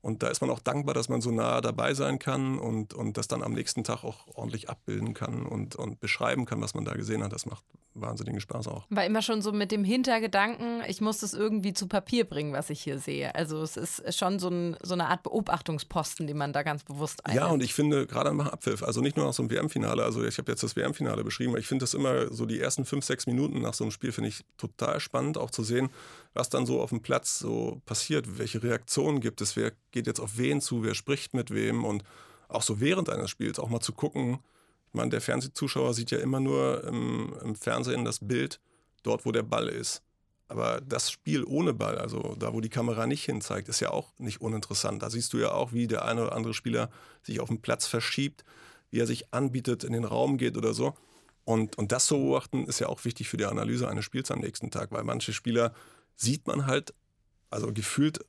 Und 0.00 0.22
da 0.22 0.28
ist 0.28 0.40
man 0.40 0.50
auch 0.50 0.60
dankbar, 0.60 0.94
dass 0.94 1.08
man 1.08 1.20
so 1.20 1.30
nah 1.30 1.60
dabei 1.60 1.94
sein 1.94 2.18
kann 2.18 2.58
und, 2.58 2.94
und 2.94 3.16
das 3.16 3.28
dann 3.28 3.42
am 3.42 3.52
nächsten 3.52 3.84
Tag 3.84 4.02
auch 4.04 4.26
ordentlich 4.34 4.68
abbilden 4.68 5.14
kann 5.14 5.46
und, 5.46 5.76
und 5.76 6.00
beschreiben 6.00 6.46
kann, 6.46 6.60
was 6.60 6.74
man 6.74 6.84
da 6.84 6.94
gesehen 6.94 7.22
hat. 7.22 7.32
Das 7.32 7.46
macht 7.46 7.64
wahnsinnigen 7.94 8.40
Spaß 8.40 8.68
auch. 8.68 8.86
War 8.90 9.04
immer 9.04 9.22
schon 9.22 9.42
so 9.42 9.52
mit 9.52 9.70
dem 9.72 9.84
Hintergedanken, 9.84 10.82
ich 10.88 11.00
muss 11.00 11.18
das 11.18 11.34
irgendwie 11.34 11.72
zu 11.72 11.86
Papier 11.86 12.24
bringen, 12.24 12.52
was 12.52 12.70
ich 12.70 12.82
hier 12.82 12.98
sehe. 12.98 13.34
Also 13.34 13.62
es 13.62 13.76
ist 13.76 14.16
schon 14.18 14.38
so, 14.38 14.48
ein, 14.48 14.76
so 14.82 14.94
eine 14.94 15.08
Art 15.08 15.22
Beobachtungsposten, 15.22 16.26
den 16.26 16.36
man 16.36 16.52
da 16.52 16.62
ganz 16.62 16.84
bewusst 16.84 17.24
einnimmt. 17.24 17.46
Ja, 17.46 17.52
und 17.52 17.62
ich 17.62 17.74
finde, 17.74 18.06
gerade 18.06 18.30
am 18.30 18.40
Abpfiff, 18.40 18.82
also 18.82 19.00
nicht 19.00 19.16
nur 19.16 19.26
nach 19.26 19.32
so 19.32 19.42
einem 19.42 19.50
WM-Finale, 19.50 20.02
also 20.02 20.24
ich 20.24 20.38
habe 20.38 20.50
jetzt 20.50 20.62
das 20.62 20.76
WM-Finale 20.76 21.24
beschrieben, 21.24 21.50
aber 21.50 21.60
ich 21.60 21.66
finde 21.66 21.84
das 21.84 21.94
immer 21.94 22.32
so 22.32 22.46
die 22.46 22.60
ersten 22.60 22.84
fünf, 22.84 23.04
sechs 23.04 23.26
Minuten 23.26 23.60
nach 23.60 23.74
so 23.74 23.84
einem 23.84 23.90
Spiel, 23.90 24.12
finde 24.12 24.28
ich 24.28 24.44
total 24.56 25.00
spannend, 25.00 25.38
auch 25.38 25.50
zu 25.50 25.62
sehen, 25.62 25.90
was 26.32 26.48
dann 26.48 26.66
so 26.66 26.80
auf 26.80 26.90
dem 26.90 27.00
Platz 27.00 27.38
so 27.38 27.80
passiert, 27.86 28.38
welche 28.38 28.62
Reaktionen 28.62 29.20
gibt 29.20 29.40
es, 29.40 29.56
wer 29.56 29.72
geht 29.92 30.06
jetzt 30.06 30.20
auf 30.20 30.36
wen 30.36 30.60
zu, 30.60 30.82
wer 30.82 30.94
spricht 30.94 31.34
mit 31.34 31.50
wem 31.50 31.84
und 31.84 32.04
auch 32.48 32.62
so 32.62 32.80
während 32.80 33.08
eines 33.08 33.30
Spiels 33.30 33.58
auch 33.58 33.68
mal 33.68 33.80
zu 33.80 33.92
gucken, 33.92 34.38
meine, 34.94 35.10
der 35.10 35.20
Fernsehzuschauer 35.20 35.94
sieht 35.94 36.10
ja 36.10 36.18
immer 36.18 36.40
nur 36.40 36.84
im, 36.84 37.34
im 37.42 37.54
Fernsehen 37.54 38.04
das 38.04 38.20
Bild 38.20 38.60
dort, 39.02 39.24
wo 39.24 39.32
der 39.32 39.42
Ball 39.42 39.68
ist. 39.68 40.02
Aber 40.48 40.80
das 40.80 41.10
Spiel 41.10 41.44
ohne 41.44 41.72
Ball, 41.72 41.98
also 41.98 42.36
da, 42.38 42.52
wo 42.52 42.60
die 42.60 42.68
Kamera 42.68 43.06
nicht 43.06 43.24
hinzeigt, 43.24 43.68
ist 43.68 43.80
ja 43.80 43.90
auch 43.90 44.12
nicht 44.18 44.40
uninteressant. 44.40 45.02
Da 45.02 45.10
siehst 45.10 45.32
du 45.32 45.38
ja 45.38 45.52
auch, 45.52 45.72
wie 45.72 45.86
der 45.86 46.04
eine 46.04 46.22
oder 46.22 46.34
andere 46.34 46.54
Spieler 46.54 46.90
sich 47.22 47.40
auf 47.40 47.48
dem 47.48 47.60
Platz 47.60 47.86
verschiebt, 47.86 48.44
wie 48.90 49.00
er 49.00 49.06
sich 49.06 49.32
anbietet, 49.32 49.84
in 49.84 49.92
den 49.92 50.04
Raum 50.04 50.36
geht 50.36 50.56
oder 50.56 50.74
so. 50.74 50.94
Und, 51.44 51.76
und 51.76 51.92
das 51.92 52.06
zu 52.06 52.16
beobachten 52.16 52.66
ist 52.66 52.78
ja 52.78 52.88
auch 52.88 53.04
wichtig 53.04 53.28
für 53.28 53.36
die 53.36 53.46
Analyse 53.46 53.88
eines 53.88 54.04
Spiels 54.04 54.30
am 54.30 54.40
nächsten 54.40 54.70
Tag, 54.70 54.92
weil 54.92 55.04
manche 55.04 55.32
Spieler 55.32 55.74
sieht 56.16 56.46
man 56.46 56.66
halt, 56.66 56.94
also 57.50 57.72
gefühlt 57.72 58.24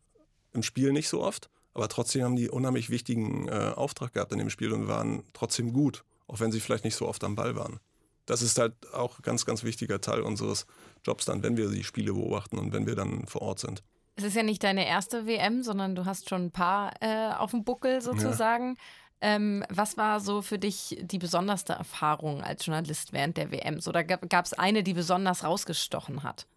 im 0.54 0.64
Spiel 0.64 0.92
nicht 0.92 1.10
so 1.10 1.22
oft, 1.22 1.50
aber 1.74 1.90
trotzdem 1.90 2.24
haben 2.24 2.36
die 2.36 2.50
unheimlich 2.50 2.90
wichtigen 2.90 3.48
äh, 3.48 3.74
Auftrag 3.76 4.14
gehabt 4.14 4.32
in 4.32 4.40
dem 4.40 4.50
Spiel 4.50 4.72
und 4.74 4.88
waren 4.88 5.24
trotzdem 5.34 5.74
gut 5.74 6.04
auch 6.28 6.40
wenn 6.40 6.52
sie 6.52 6.60
vielleicht 6.60 6.84
nicht 6.84 6.96
so 6.96 7.08
oft 7.08 7.24
am 7.24 7.36
Ball 7.36 7.56
waren. 7.56 7.80
Das 8.26 8.42
ist 8.42 8.58
halt 8.58 8.74
auch 8.94 9.20
ein 9.20 9.22
ganz, 9.22 9.46
ganz 9.46 9.64
wichtiger 9.64 10.02
Teil 10.02 10.22
unseres 10.22 10.66
Jobs 11.06 11.26
dann, 11.26 11.44
wenn 11.44 11.58
wir 11.58 11.70
die 11.70 11.84
Spiele 11.84 12.14
beobachten 12.14 12.58
und 12.58 12.74
wenn 12.74 12.88
wir 12.88 12.96
dann 12.96 13.28
vor 13.28 13.44
Ort 13.44 13.60
sind. 13.60 13.84
Es 14.16 14.24
ist 14.24 14.36
ja 14.36 14.44
nicht 14.44 14.64
deine 14.64 14.88
erste 14.88 15.28
WM, 15.28 15.62
sondern 15.62 15.94
du 15.94 16.06
hast 16.06 16.30
schon 16.30 16.46
ein 16.46 16.52
paar 16.52 16.94
äh, 17.02 17.34
auf 17.34 17.52
dem 17.52 17.64
Buckel 17.64 18.02
sozusagen. 18.02 18.78
Ja. 19.22 19.36
Ähm, 19.36 19.64
was 19.70 19.98
war 19.98 20.20
so 20.20 20.42
für 20.42 20.58
dich 20.58 20.98
die 21.02 21.18
besonderste 21.18 21.74
Erfahrung 21.74 22.42
als 22.42 22.66
Journalist 22.66 23.14
während 23.14 23.38
der 23.38 23.52
WM? 23.52 23.80
Oder 23.86 24.04
gab 24.04 24.46
es 24.46 24.54
eine, 24.54 24.84
die 24.84 24.94
besonders 24.94 25.44
rausgestochen 25.44 26.24
hat? 26.24 26.48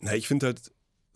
Na, 0.00 0.14
ich 0.14 0.28
finde 0.28 0.46
halt 0.46 0.72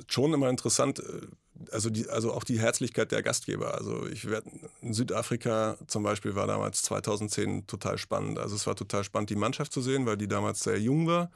schon 0.09 0.33
immer 0.33 0.49
interessant, 0.49 0.99
äh, 1.01 1.27
also, 1.71 1.91
die, 1.91 2.09
also 2.09 2.33
auch 2.33 2.45
die 2.45 2.59
Herzlichkeit 2.59 3.13
der 3.13 3.23
Gastgeber. 3.23 3.75
Also 3.75 4.07
ich 4.07 4.29
werde 4.29 4.51
in 4.81 4.93
Südafrika 4.93 5.77
zum 5.87 6.03
Beispiel 6.03 6.35
war 6.35 6.47
damals 6.47 6.83
2010 6.83 7.67
total 7.67 7.99
spannend. 7.99 8.39
Also 8.39 8.57
es 8.57 8.67
war 8.67 8.77
total 8.77 9.05
spannend, 9.05 9.31
die 9.31 9.37
Mannschaft 9.37 9.73
zu 9.73 9.81
sehen, 9.81 10.07
weil 10.07 10.17
die 10.17 10.29
damals 10.29 10.61
sehr 10.61 10.81
jung 10.81 11.07
war, 11.07 11.31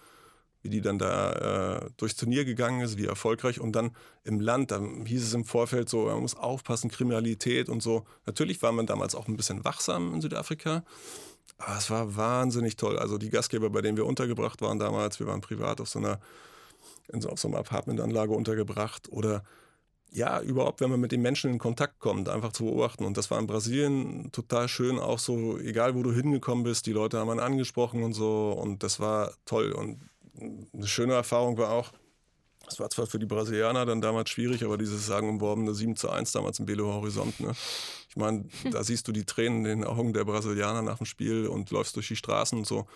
wie 0.62 0.70
die 0.70 0.80
dann 0.80 0.98
da 0.98 1.78
äh, 1.84 1.90
durchs 1.96 2.16
Turnier 2.16 2.44
gegangen 2.44 2.80
ist, 2.80 2.98
wie 2.98 3.06
erfolgreich. 3.06 3.60
Und 3.60 3.72
dann 3.72 3.92
im 4.24 4.40
Land, 4.40 4.70
da 4.70 4.80
hieß 4.80 5.22
es 5.22 5.34
im 5.34 5.44
Vorfeld 5.44 5.88
so, 5.88 6.06
man 6.06 6.20
muss 6.20 6.34
aufpassen, 6.34 6.90
Kriminalität 6.90 7.68
und 7.68 7.82
so. 7.82 8.04
Natürlich 8.26 8.62
war 8.62 8.72
man 8.72 8.86
damals 8.86 9.14
auch 9.14 9.28
ein 9.28 9.36
bisschen 9.36 9.64
wachsam 9.64 10.14
in 10.14 10.20
Südafrika. 10.20 10.82
Aber 11.58 11.78
es 11.78 11.90
war 11.90 12.16
wahnsinnig 12.16 12.76
toll. 12.76 12.98
Also 12.98 13.18
die 13.18 13.30
Gastgeber, 13.30 13.70
bei 13.70 13.80
denen 13.80 13.96
wir 13.96 14.06
untergebracht 14.06 14.60
waren 14.60 14.78
damals, 14.78 15.20
wir 15.20 15.26
waren 15.26 15.40
privat 15.40 15.80
auf 15.80 15.88
so 15.88 15.98
einer, 15.98 16.20
in 17.12 17.20
so, 17.20 17.30
auf 17.30 17.38
so 17.38 17.48
einer 17.48 17.58
Apartmentanlage 17.58 18.32
untergebracht 18.32 19.08
oder 19.10 19.42
ja, 20.16 20.40
überhaupt, 20.40 20.80
wenn 20.80 20.88
man 20.88 20.98
mit 20.98 21.12
den 21.12 21.20
Menschen 21.20 21.50
in 21.50 21.58
Kontakt 21.58 22.00
kommt, 22.00 22.30
einfach 22.30 22.50
zu 22.50 22.64
beobachten. 22.64 23.04
Und 23.04 23.18
das 23.18 23.30
war 23.30 23.38
in 23.38 23.46
Brasilien 23.46 24.32
total 24.32 24.66
schön, 24.66 24.98
auch 24.98 25.18
so, 25.18 25.58
egal 25.58 25.94
wo 25.94 26.02
du 26.02 26.10
hingekommen 26.10 26.64
bist, 26.64 26.86
die 26.86 26.92
Leute 26.92 27.18
haben 27.18 27.28
einen 27.28 27.40
angesprochen 27.40 28.02
und 28.02 28.14
so. 28.14 28.52
Und 28.52 28.82
das 28.82 28.98
war 28.98 29.34
toll. 29.44 29.72
Und 29.72 30.00
eine 30.72 30.86
schöne 30.86 31.12
Erfahrung 31.12 31.58
war 31.58 31.70
auch, 31.70 31.92
es 32.66 32.80
war 32.80 32.88
zwar 32.88 33.06
für 33.06 33.18
die 33.18 33.26
Brasilianer 33.26 33.84
dann 33.84 34.00
damals 34.00 34.30
schwierig, 34.30 34.64
aber 34.64 34.78
dieses 34.78 35.04
sagenumworbene 35.04 35.74
7 35.74 35.96
zu 35.96 36.08
1 36.08 36.32
damals 36.32 36.58
im 36.60 36.66
Belo 36.66 36.86
Horizont, 36.86 37.38
ne? 37.38 37.52
Ich 38.08 38.16
meine, 38.16 38.46
da 38.72 38.82
siehst 38.82 39.06
du 39.06 39.12
die 39.12 39.26
Tränen 39.26 39.66
in 39.66 39.80
den 39.80 39.84
Augen 39.84 40.14
der 40.14 40.24
Brasilianer 40.24 40.80
nach 40.80 40.96
dem 40.96 41.06
Spiel 41.06 41.46
und 41.46 41.70
läufst 41.70 41.94
durch 41.94 42.08
die 42.08 42.16
Straßen 42.16 42.58
und 42.58 42.66
so. 42.66 42.86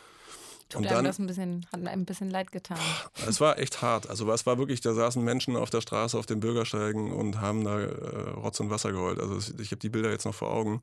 Tut 0.70 0.88
dann, 0.88 1.04
das 1.04 1.18
ein 1.18 1.26
bisschen, 1.26 1.66
hat 1.72 1.80
einem 1.80 1.88
ein 1.88 2.04
bisschen 2.04 2.30
leid 2.30 2.52
getan. 2.52 2.78
Es 3.26 3.40
war 3.40 3.58
echt 3.58 3.82
hart. 3.82 4.08
Also 4.08 4.30
es 4.30 4.46
war 4.46 4.56
wirklich, 4.56 4.80
da 4.80 4.94
saßen 4.94 5.22
Menschen 5.22 5.56
auf 5.56 5.68
der 5.68 5.80
Straße, 5.80 6.16
auf 6.16 6.26
den 6.26 6.38
Bürgersteigen 6.38 7.12
und 7.12 7.40
haben 7.40 7.64
da 7.64 7.80
äh, 7.80 8.30
Rotz 8.36 8.60
und 8.60 8.70
Wasser 8.70 8.92
geholt. 8.92 9.18
Also 9.18 9.52
ich 9.60 9.72
habe 9.72 9.80
die 9.80 9.88
Bilder 9.88 10.10
jetzt 10.10 10.24
noch 10.26 10.34
vor 10.34 10.52
Augen. 10.52 10.80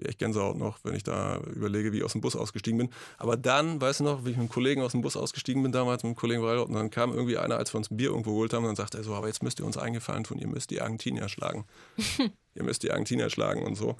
echt 0.00 0.20
Gänsehaut 0.20 0.56
noch, 0.56 0.78
wenn 0.84 0.94
ich 0.94 1.02
da 1.02 1.38
überlege, 1.38 1.92
wie 1.92 1.98
ich 1.98 2.04
aus 2.04 2.12
dem 2.12 2.20
Bus 2.20 2.36
ausgestiegen 2.36 2.78
bin. 2.78 2.90
Aber 3.18 3.36
dann, 3.36 3.80
weißt 3.80 4.00
du 4.00 4.04
noch, 4.04 4.24
wie 4.24 4.30
ich 4.30 4.36
mit 4.36 4.44
einem 4.44 4.48
Kollegen 4.48 4.82
aus 4.82 4.92
dem 4.92 5.00
Bus 5.00 5.16
ausgestiegen 5.16 5.62
bin 5.62 5.72
damals, 5.72 6.04
mit 6.04 6.10
einem 6.10 6.16
Kollegen 6.16 6.42
Weilort, 6.42 6.68
und 6.68 6.74
dann 6.74 6.90
kam 6.90 7.12
irgendwie 7.12 7.38
einer, 7.38 7.56
als 7.56 7.74
wir 7.74 7.78
uns 7.78 7.90
ein 7.90 7.96
Bier 7.96 8.10
irgendwo 8.10 8.30
geholt 8.30 8.52
haben, 8.52 8.62
und 8.64 8.68
dann 8.68 8.76
sagte 8.76 8.98
er 8.98 9.04
so, 9.04 9.14
aber 9.14 9.26
jetzt 9.26 9.42
müsst 9.42 9.58
ihr 9.58 9.66
uns 9.66 9.76
eingefallen 9.76 10.22
tun, 10.22 10.38
ihr 10.38 10.48
müsst 10.48 10.70
die 10.70 10.80
Argentinier 10.80 11.28
schlagen. 11.28 11.64
ihr 12.54 12.62
müsst 12.62 12.84
die 12.84 12.92
Argentinier 12.92 13.30
schlagen 13.30 13.64
und 13.64 13.74
so. 13.74 13.96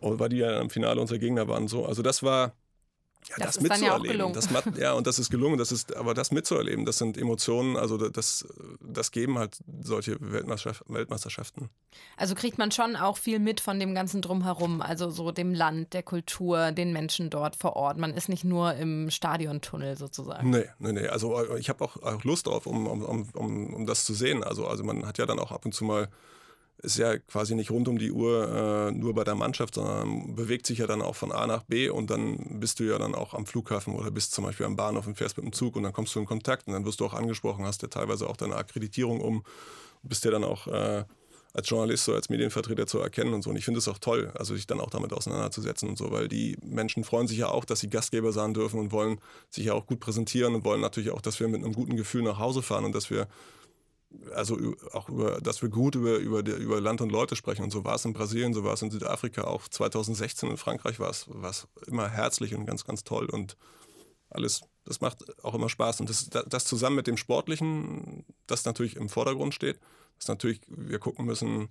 Und 0.00 0.18
weil 0.18 0.28
die 0.28 0.38
ja 0.38 0.60
im 0.60 0.68
Finale 0.68 1.00
unsere 1.00 1.18
Gegner 1.18 1.48
waren 1.48 1.68
so. 1.68 1.86
Also 1.86 2.02
das 2.02 2.22
war, 2.22 2.52
ja, 3.28 3.36
das, 3.38 3.56
das 3.56 3.62
mitzuerleben. 3.62 4.18
Ja, 4.18 4.28
das, 4.32 4.48
ja, 4.78 4.92
und 4.92 5.06
das 5.06 5.18
ist 5.18 5.30
gelungen. 5.30 5.58
Das 5.58 5.72
ist, 5.72 5.96
aber 5.96 6.14
das 6.14 6.30
mitzuerleben, 6.30 6.84
das 6.84 6.98
sind 6.98 7.18
Emotionen, 7.18 7.76
also 7.76 7.96
das, 7.96 8.46
das 8.80 9.10
geben 9.10 9.38
halt 9.38 9.58
solche 9.80 10.16
Weltmeisterschaften. 10.20 11.70
Also 12.16 12.34
kriegt 12.34 12.58
man 12.58 12.70
schon 12.70 12.96
auch 12.96 13.16
viel 13.16 13.38
mit 13.38 13.60
von 13.60 13.80
dem 13.80 13.94
ganzen 13.94 14.22
Drumherum, 14.22 14.80
also 14.80 15.10
so 15.10 15.32
dem 15.32 15.54
Land, 15.54 15.92
der 15.92 16.02
Kultur, 16.02 16.72
den 16.72 16.92
Menschen 16.92 17.30
dort 17.30 17.56
vor 17.56 17.74
Ort. 17.74 17.98
Man 17.98 18.14
ist 18.14 18.28
nicht 18.28 18.44
nur 18.44 18.74
im 18.74 19.10
Stadiontunnel 19.10 19.96
sozusagen. 19.96 20.50
Nee, 20.50 20.66
nee, 20.78 20.92
nee. 20.92 21.08
Also 21.08 21.56
ich 21.56 21.68
habe 21.68 21.84
auch, 21.84 21.96
auch 22.02 22.24
Lust 22.24 22.46
drauf, 22.46 22.66
um, 22.66 22.86
um, 22.86 23.28
um, 23.32 23.74
um 23.74 23.86
das 23.86 24.04
zu 24.04 24.14
sehen. 24.14 24.44
Also, 24.44 24.66
also 24.66 24.84
man 24.84 25.06
hat 25.06 25.18
ja 25.18 25.26
dann 25.26 25.38
auch 25.38 25.52
ab 25.52 25.64
und 25.64 25.72
zu 25.72 25.84
mal 25.84 26.08
ist 26.82 26.98
ja 26.98 27.18
quasi 27.18 27.54
nicht 27.54 27.70
rund 27.70 27.88
um 27.88 27.98
die 27.98 28.12
Uhr 28.12 28.88
äh, 28.88 28.92
nur 28.92 29.14
bei 29.14 29.24
der 29.24 29.34
Mannschaft, 29.34 29.74
sondern 29.74 30.34
bewegt 30.34 30.66
sich 30.66 30.78
ja 30.78 30.86
dann 30.86 31.02
auch 31.02 31.16
von 31.16 31.32
A 31.32 31.46
nach 31.46 31.62
B 31.62 31.88
und 31.88 32.10
dann 32.10 32.60
bist 32.60 32.80
du 32.80 32.84
ja 32.84 32.98
dann 32.98 33.14
auch 33.14 33.34
am 33.34 33.46
Flughafen 33.46 33.94
oder 33.94 34.10
bist 34.10 34.32
zum 34.32 34.44
Beispiel 34.44 34.66
am 34.66 34.76
Bahnhof 34.76 35.06
und 35.06 35.16
fährst 35.16 35.36
mit 35.36 35.46
dem 35.46 35.52
Zug 35.52 35.76
und 35.76 35.84
dann 35.84 35.92
kommst 35.92 36.14
du 36.14 36.20
in 36.20 36.26
Kontakt 36.26 36.66
und 36.66 36.74
dann 36.74 36.84
wirst 36.84 37.00
du 37.00 37.06
auch 37.06 37.14
angesprochen, 37.14 37.64
hast 37.64 37.82
ja 37.82 37.88
teilweise 37.88 38.28
auch 38.28 38.36
deine 38.36 38.56
Akkreditierung 38.56 39.20
um, 39.20 39.42
bist 40.02 40.24
ja 40.24 40.30
dann 40.30 40.44
auch 40.44 40.66
äh, 40.66 41.04
als 41.56 41.70
Journalist, 41.70 42.04
so 42.04 42.14
als 42.14 42.28
Medienvertreter 42.28 42.86
zu 42.86 42.98
erkennen 42.98 43.32
und 43.32 43.42
so. 43.42 43.48
Und 43.48 43.56
ich 43.56 43.64
finde 43.64 43.78
es 43.78 43.88
auch 43.88 43.98
toll, 43.98 44.30
also 44.34 44.54
sich 44.54 44.66
dann 44.66 44.78
auch 44.78 44.90
damit 44.90 45.14
auseinanderzusetzen 45.14 45.88
und 45.88 45.96
so, 45.96 46.10
weil 46.10 46.28
die 46.28 46.58
Menschen 46.62 47.02
freuen 47.02 47.26
sich 47.26 47.38
ja 47.38 47.48
auch, 47.48 47.64
dass 47.64 47.80
sie 47.80 47.88
Gastgeber 47.88 48.32
sein 48.32 48.52
dürfen 48.52 48.78
und 48.78 48.92
wollen 48.92 49.18
sich 49.48 49.64
ja 49.64 49.72
auch 49.72 49.86
gut 49.86 49.98
präsentieren 49.98 50.54
und 50.54 50.66
wollen 50.66 50.82
natürlich 50.82 51.10
auch, 51.10 51.22
dass 51.22 51.40
wir 51.40 51.48
mit 51.48 51.64
einem 51.64 51.72
guten 51.72 51.96
Gefühl 51.96 52.22
nach 52.22 52.38
Hause 52.38 52.60
fahren 52.60 52.84
und 52.84 52.94
dass 52.94 53.08
wir 53.08 53.26
also 54.34 54.74
auch 54.92 55.08
über, 55.08 55.40
dass 55.40 55.62
wir 55.62 55.68
gut 55.68 55.94
über, 55.94 56.16
über, 56.16 56.40
über 56.40 56.80
Land 56.80 57.00
und 57.00 57.10
Leute 57.10 57.36
sprechen. 57.36 57.62
Und 57.62 57.70
so 57.70 57.84
war 57.84 57.96
es 57.96 58.04
in 58.04 58.12
Brasilien, 58.12 58.54
so 58.54 58.64
war 58.64 58.74
es 58.74 58.82
in 58.82 58.90
Südafrika, 58.90 59.42
auch 59.44 59.68
2016 59.68 60.50
in 60.50 60.56
Frankreich 60.56 60.98
war 61.00 61.10
es, 61.10 61.28
immer 61.86 62.08
herzlich 62.08 62.54
und 62.54 62.66
ganz, 62.66 62.84
ganz 62.84 63.04
toll. 63.04 63.26
Und 63.26 63.56
alles, 64.30 64.62
das 64.84 65.00
macht 65.00 65.24
auch 65.44 65.54
immer 65.54 65.68
Spaß. 65.68 66.00
Und 66.00 66.10
das, 66.10 66.28
das 66.28 66.64
zusammen 66.64 66.96
mit 66.96 67.06
dem 67.06 67.16
Sportlichen, 67.16 68.24
das 68.46 68.64
natürlich 68.64 68.96
im 68.96 69.08
Vordergrund 69.08 69.54
steht, 69.54 69.78
dass 70.18 70.28
natürlich 70.28 70.60
wir 70.68 70.98
gucken 70.98 71.26
müssen, 71.26 71.68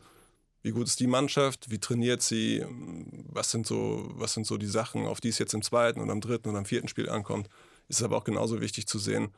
wie 0.61 0.71
gut 0.71 0.87
ist 0.87 0.99
die 0.99 1.07
Mannschaft, 1.07 1.69
wie 1.69 1.79
trainiert 1.79 2.23
sie, 2.23 2.65
was 3.29 3.51
sind 3.51 3.67
so, 3.67 4.09
was 4.15 4.33
sind 4.33 4.47
so 4.47 4.57
die 4.57 4.65
Sachen, 4.65 5.05
auf 5.05 5.21
die 5.21 5.29
es 5.29 5.37
jetzt 5.37 5.53
im 5.53 5.61
zweiten 5.61 5.99
und 5.99 6.09
am 6.09 6.21
dritten 6.21 6.49
und 6.49 6.55
am 6.55 6.65
vierten 6.65 6.87
Spiel 6.87 7.07
ankommt. 7.07 7.49
Ist 7.87 8.01
aber 8.01 8.17
auch 8.17 8.23
genauso 8.23 8.61
wichtig 8.61 8.87
zu 8.87 8.97
sehen, 8.97 9.29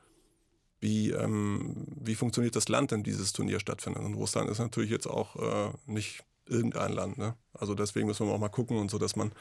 wie, 0.80 1.12
ähm, 1.12 1.86
wie 2.00 2.16
funktioniert 2.16 2.56
das 2.56 2.70
Land, 2.70 2.92
in 2.92 3.04
dieses 3.04 3.34
Turnier 3.34 3.60
stattfindet. 3.60 4.04
Und 4.04 4.14
Russland 4.14 4.50
ist 4.50 4.60
natürlich 4.60 4.92
jetzt 4.92 5.08
auch 5.08 5.36
äh, 5.36 5.72
nicht 5.86 6.24
irgendein 6.46 6.94
Land. 6.94 7.18
Ne? 7.18 7.36
Also 7.54 7.74
deswegen 7.74 8.08
müssen 8.08 8.28
wir 8.28 8.34
auch 8.34 8.40
mal 8.40 8.50
gucken 8.50 8.78
und 8.78 8.90
so, 8.90 8.98
dass 8.98 9.16
man, 9.16 9.32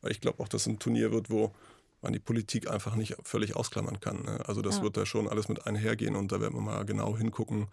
weil 0.00 0.10
ich 0.10 0.20
glaube 0.20 0.42
auch, 0.42 0.48
dass 0.48 0.66
ein 0.66 0.78
Turnier 0.78 1.12
wird, 1.12 1.30
wo 1.30 1.52
man 2.02 2.12
die 2.12 2.18
Politik 2.18 2.70
einfach 2.70 2.94
nicht 2.96 3.16
völlig 3.22 3.56
ausklammern 3.56 4.00
kann. 4.00 4.22
Ne? 4.22 4.40
Also 4.46 4.62
das 4.62 4.78
ja. 4.78 4.82
wird 4.82 4.96
da 4.96 5.06
schon 5.06 5.28
alles 5.28 5.48
mit 5.48 5.66
einhergehen 5.66 6.16
und 6.16 6.32
da 6.32 6.40
werden 6.40 6.54
wir 6.54 6.62
mal 6.62 6.84
genau 6.84 7.16
hingucken, 7.16 7.68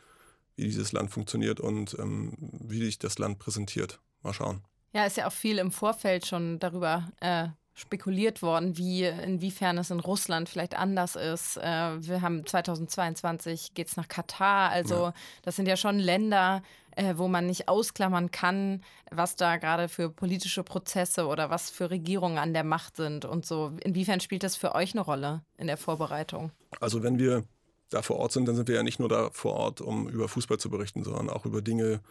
wie 0.56 0.64
dieses 0.64 0.92
Land 0.92 1.12
funktioniert 1.12 1.60
und 1.60 1.98
ähm, 2.00 2.34
wie 2.40 2.84
sich 2.84 3.00
das 3.00 3.18
Land 3.18 3.40
präsentiert. 3.40 4.00
Mal 4.22 4.34
schauen. 4.34 4.62
Ja, 4.94 5.06
ist 5.06 5.18
ja 5.18 5.28
auch 5.28 5.34
viel 5.34 5.58
im 5.58 5.72
Vorfeld 5.72 6.26
schon 6.26 6.60
darüber 6.60 7.12
äh, 7.20 7.48
spekuliert 7.74 8.42
worden, 8.42 8.78
wie 8.78 9.04
inwiefern 9.04 9.78
es 9.78 9.90
in 9.90 10.00
Russland 10.00 10.48
vielleicht 10.48 10.78
anders 10.78 11.16
ist. 11.16 11.58
Äh, 11.58 12.08
wir 12.08 12.22
haben 12.22 12.46
2022 12.46 13.74
geht 13.74 13.88
es 13.88 13.98
nach 13.98 14.08
Katar, 14.08 14.70
also 14.70 14.96
ja. 14.96 15.14
das 15.42 15.56
sind 15.56 15.68
ja 15.68 15.76
schon 15.76 15.98
Länder, 15.98 16.62
äh, 16.96 17.16
wo 17.18 17.28
man 17.28 17.48
nicht 17.48 17.70
ausklammern 17.70 18.30
kann, 18.30 18.84
was 19.10 19.36
da 19.36 19.58
gerade 19.58 19.90
für 19.90 20.10
politische 20.10 20.64
Prozesse 20.64 21.26
oder 21.26 21.50
was 21.50 21.72
für 21.72 21.90
Regierungen 21.90 22.38
an 22.38 22.54
der 22.54 22.64
Macht 22.64 22.98
sind 22.98 23.26
und 23.26 23.46
so. 23.46 23.72
Inwiefern 23.84 24.20
spielt 24.20 24.44
das 24.44 24.56
für 24.56 24.76
euch 24.76 24.94
eine 24.94 25.02
Rolle 25.02 25.42
in 25.58 25.68
der 25.68 25.78
Vorbereitung? 25.78 26.52
Also 26.80 27.02
wenn 27.02 27.18
wir 27.18 27.44
da 27.90 28.02
vor 28.02 28.18
Ort 28.18 28.32
sind, 28.32 28.48
dann 28.48 28.56
sind 28.56 28.68
wir 28.68 28.76
ja 28.76 28.84
nicht 28.84 29.00
nur 29.00 29.10
da 29.10 29.30
vor 29.32 29.54
Ort, 29.54 29.82
um 29.82 30.08
über 30.08 30.28
Fußball 30.28 30.60
zu 30.60 30.70
berichten, 30.70 31.04
sondern 31.04 31.30
auch 31.30 31.46
über 31.46 31.62
Dinge, 31.62 32.02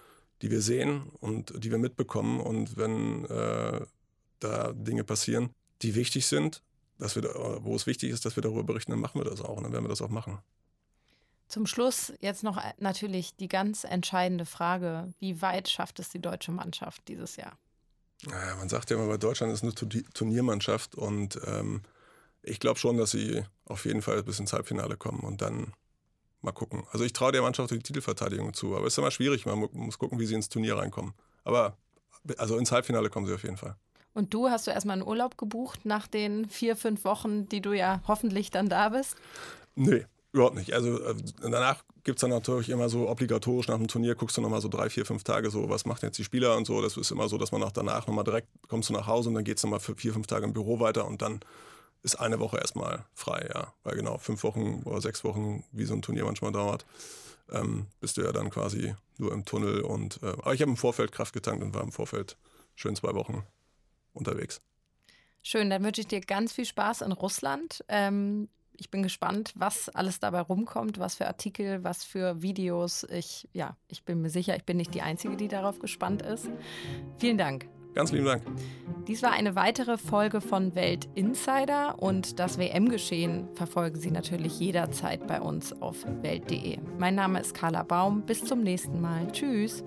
die 0.40 0.50
wir 0.50 0.60
sehen 0.60 1.02
und 1.20 1.52
die 1.62 1.70
wir 1.70 1.78
mitbekommen. 1.78 2.40
Und 2.40 2.76
wenn 2.76 3.24
äh, 3.26 3.80
da 4.42 4.72
Dinge 4.72 5.04
passieren, 5.04 5.50
die 5.82 5.94
wichtig 5.94 6.26
sind, 6.26 6.62
dass 6.98 7.14
wir 7.14 7.22
da, 7.22 7.30
wo 7.62 7.74
es 7.74 7.86
wichtig 7.86 8.10
ist, 8.10 8.24
dass 8.24 8.36
wir 8.36 8.42
darüber 8.42 8.64
berichten, 8.64 8.92
dann 8.92 9.00
machen 9.00 9.20
wir 9.20 9.28
das 9.28 9.40
auch 9.40 9.56
und 9.56 9.64
dann 9.64 9.72
werden 9.72 9.84
wir 9.84 9.88
das 9.90 10.02
auch 10.02 10.08
machen. 10.08 10.38
Zum 11.48 11.66
Schluss 11.66 12.12
jetzt 12.20 12.42
noch 12.42 12.56
äh, 12.56 12.72
natürlich 12.78 13.36
die 13.36 13.48
ganz 13.48 13.84
entscheidende 13.84 14.46
Frage: 14.46 15.12
Wie 15.18 15.42
weit 15.42 15.68
schafft 15.68 15.98
es 15.98 16.08
die 16.08 16.20
deutsche 16.20 16.52
Mannschaft 16.52 17.08
dieses 17.08 17.36
Jahr? 17.36 17.58
Naja, 18.24 18.56
man 18.56 18.68
sagt 18.68 18.90
ja 18.90 18.96
immer, 18.96 19.08
bei 19.08 19.16
Deutschland 19.16 19.52
ist 19.52 19.62
eine 19.62 19.74
Turniermannschaft 19.74 20.94
und 20.94 21.40
ähm, 21.44 21.82
ich 22.42 22.60
glaube 22.60 22.78
schon, 22.78 22.96
dass 22.96 23.10
sie 23.10 23.42
auf 23.66 23.84
jeden 23.84 24.02
Fall 24.02 24.22
bis 24.22 24.38
ins 24.38 24.52
Halbfinale 24.52 24.96
kommen 24.96 25.20
und 25.20 25.42
dann 25.42 25.72
mal 26.40 26.52
gucken. 26.52 26.84
Also 26.90 27.04
ich 27.04 27.12
traue 27.12 27.32
der 27.32 27.42
Mannschaft 27.42 27.70
die 27.70 27.78
Titelverteidigung 27.78 28.54
zu, 28.54 28.76
aber 28.76 28.86
es 28.86 28.94
ist 28.94 28.98
immer 28.98 29.10
schwierig. 29.10 29.46
Man 29.46 29.68
muss 29.72 29.98
gucken, 29.98 30.18
wie 30.18 30.26
sie 30.26 30.34
ins 30.34 30.48
Turnier 30.48 30.76
reinkommen. 30.76 31.14
Aber 31.44 31.76
also 32.38 32.58
ins 32.58 32.72
Halbfinale 32.72 33.10
kommen 33.10 33.26
sie 33.26 33.34
auf 33.34 33.42
jeden 33.42 33.56
Fall. 33.56 33.76
Und 34.14 34.34
du 34.34 34.50
hast 34.50 34.66
du 34.66 34.70
erstmal 34.70 34.94
einen 34.94 35.06
Urlaub 35.06 35.38
gebucht 35.38 35.84
nach 35.84 36.06
den 36.06 36.48
vier, 36.48 36.76
fünf 36.76 37.04
Wochen, 37.04 37.48
die 37.48 37.60
du 37.60 37.72
ja 37.72 38.02
hoffentlich 38.06 38.50
dann 38.50 38.68
da 38.68 38.90
bist? 38.90 39.16
Nee, 39.74 40.04
überhaupt 40.32 40.56
nicht. 40.56 40.74
Also 40.74 41.00
äh, 41.02 41.14
danach 41.40 41.82
gibt 42.04 42.18
es 42.18 42.20
dann 42.20 42.30
natürlich 42.30 42.68
immer 42.68 42.88
so 42.88 43.08
obligatorisch 43.08 43.68
nach 43.68 43.78
dem 43.78 43.88
Turnier, 43.88 44.14
guckst 44.14 44.36
du 44.36 44.42
nochmal 44.42 44.60
so 44.60 44.68
drei, 44.68 44.90
vier, 44.90 45.06
fünf 45.06 45.24
Tage 45.24 45.50
so, 45.50 45.68
was 45.68 45.86
machen 45.86 46.04
jetzt 46.04 46.18
die 46.18 46.24
Spieler 46.24 46.56
und 46.56 46.66
so. 46.66 46.82
Das 46.82 46.96
ist 46.96 47.10
immer 47.10 47.28
so, 47.28 47.38
dass 47.38 47.52
man 47.52 47.62
auch 47.62 47.72
danach 47.72 48.06
nochmal 48.06 48.24
direkt 48.24 48.48
kommst 48.68 48.88
du 48.88 48.92
nach 48.92 49.06
Hause 49.06 49.28
und 49.28 49.34
dann 49.34 49.44
geht 49.44 49.58
es 49.58 49.62
nochmal 49.62 49.80
für 49.80 49.94
vier, 49.94 50.12
fünf 50.12 50.26
Tage 50.26 50.44
im 50.44 50.52
Büro 50.52 50.80
weiter 50.80 51.06
und 51.06 51.22
dann 51.22 51.40
ist 52.02 52.16
eine 52.16 52.40
Woche 52.40 52.58
erstmal 52.58 53.04
frei, 53.14 53.48
ja. 53.54 53.72
Weil 53.84 53.96
genau, 53.96 54.18
fünf 54.18 54.42
Wochen 54.42 54.82
oder 54.84 55.00
sechs 55.00 55.22
Wochen, 55.24 55.64
wie 55.70 55.84
so 55.84 55.94
ein 55.94 56.02
Turnier 56.02 56.24
manchmal 56.24 56.52
dauert, 56.52 56.84
ähm, 57.50 57.86
bist 58.00 58.16
du 58.16 58.22
ja 58.22 58.32
dann 58.32 58.50
quasi 58.50 58.94
nur 59.18 59.32
im 59.32 59.44
Tunnel 59.44 59.82
und 59.82 60.20
äh, 60.22 60.26
aber 60.26 60.54
ich 60.54 60.60
habe 60.60 60.70
im 60.70 60.76
Vorfeld 60.76 61.12
Kraft 61.12 61.32
getankt 61.32 61.62
und 61.62 61.74
war 61.74 61.82
im 61.82 61.92
Vorfeld 61.92 62.36
schön 62.74 62.96
zwei 62.96 63.14
Wochen 63.14 63.44
unterwegs. 64.12 64.60
Schön, 65.42 65.70
dann 65.70 65.82
wünsche 65.82 66.00
ich 66.00 66.06
dir 66.06 66.20
ganz 66.20 66.52
viel 66.52 66.64
Spaß 66.64 67.02
in 67.02 67.12
Russland. 67.12 67.84
Ähm, 67.88 68.48
ich 68.76 68.90
bin 68.90 69.02
gespannt, 69.02 69.52
was 69.56 69.88
alles 69.88 70.18
dabei 70.20 70.40
rumkommt, 70.40 70.98
was 70.98 71.16
für 71.16 71.26
Artikel, 71.26 71.84
was 71.84 72.04
für 72.04 72.42
Videos. 72.42 73.04
Ich, 73.10 73.48
ja, 73.52 73.76
ich 73.88 74.04
bin 74.04 74.22
mir 74.22 74.30
sicher, 74.30 74.56
ich 74.56 74.64
bin 74.64 74.76
nicht 74.76 74.94
die 74.94 75.02
Einzige, 75.02 75.36
die 75.36 75.48
darauf 75.48 75.78
gespannt 75.78 76.22
ist. 76.22 76.48
Vielen 77.18 77.38
Dank. 77.38 77.68
Ganz 77.94 78.10
lieben 78.10 78.24
Dank. 78.24 78.42
Dies 79.06 79.22
war 79.22 79.32
eine 79.32 79.54
weitere 79.54 79.98
Folge 79.98 80.40
von 80.40 80.74
Welt 80.74 81.08
Insider 81.14 82.00
und 82.00 82.38
das 82.38 82.56
WM-Geschehen 82.56 83.48
verfolgen 83.54 84.00
Sie 84.00 84.10
natürlich 84.10 84.58
jederzeit 84.58 85.26
bei 85.26 85.40
uns 85.40 85.72
auf 85.82 86.06
welt.de. 86.22 86.78
Mein 86.98 87.14
Name 87.14 87.40
ist 87.40 87.54
Carla 87.54 87.82
Baum. 87.82 88.22
Bis 88.22 88.44
zum 88.44 88.62
nächsten 88.62 89.00
Mal. 89.00 89.30
Tschüss. 89.32 89.84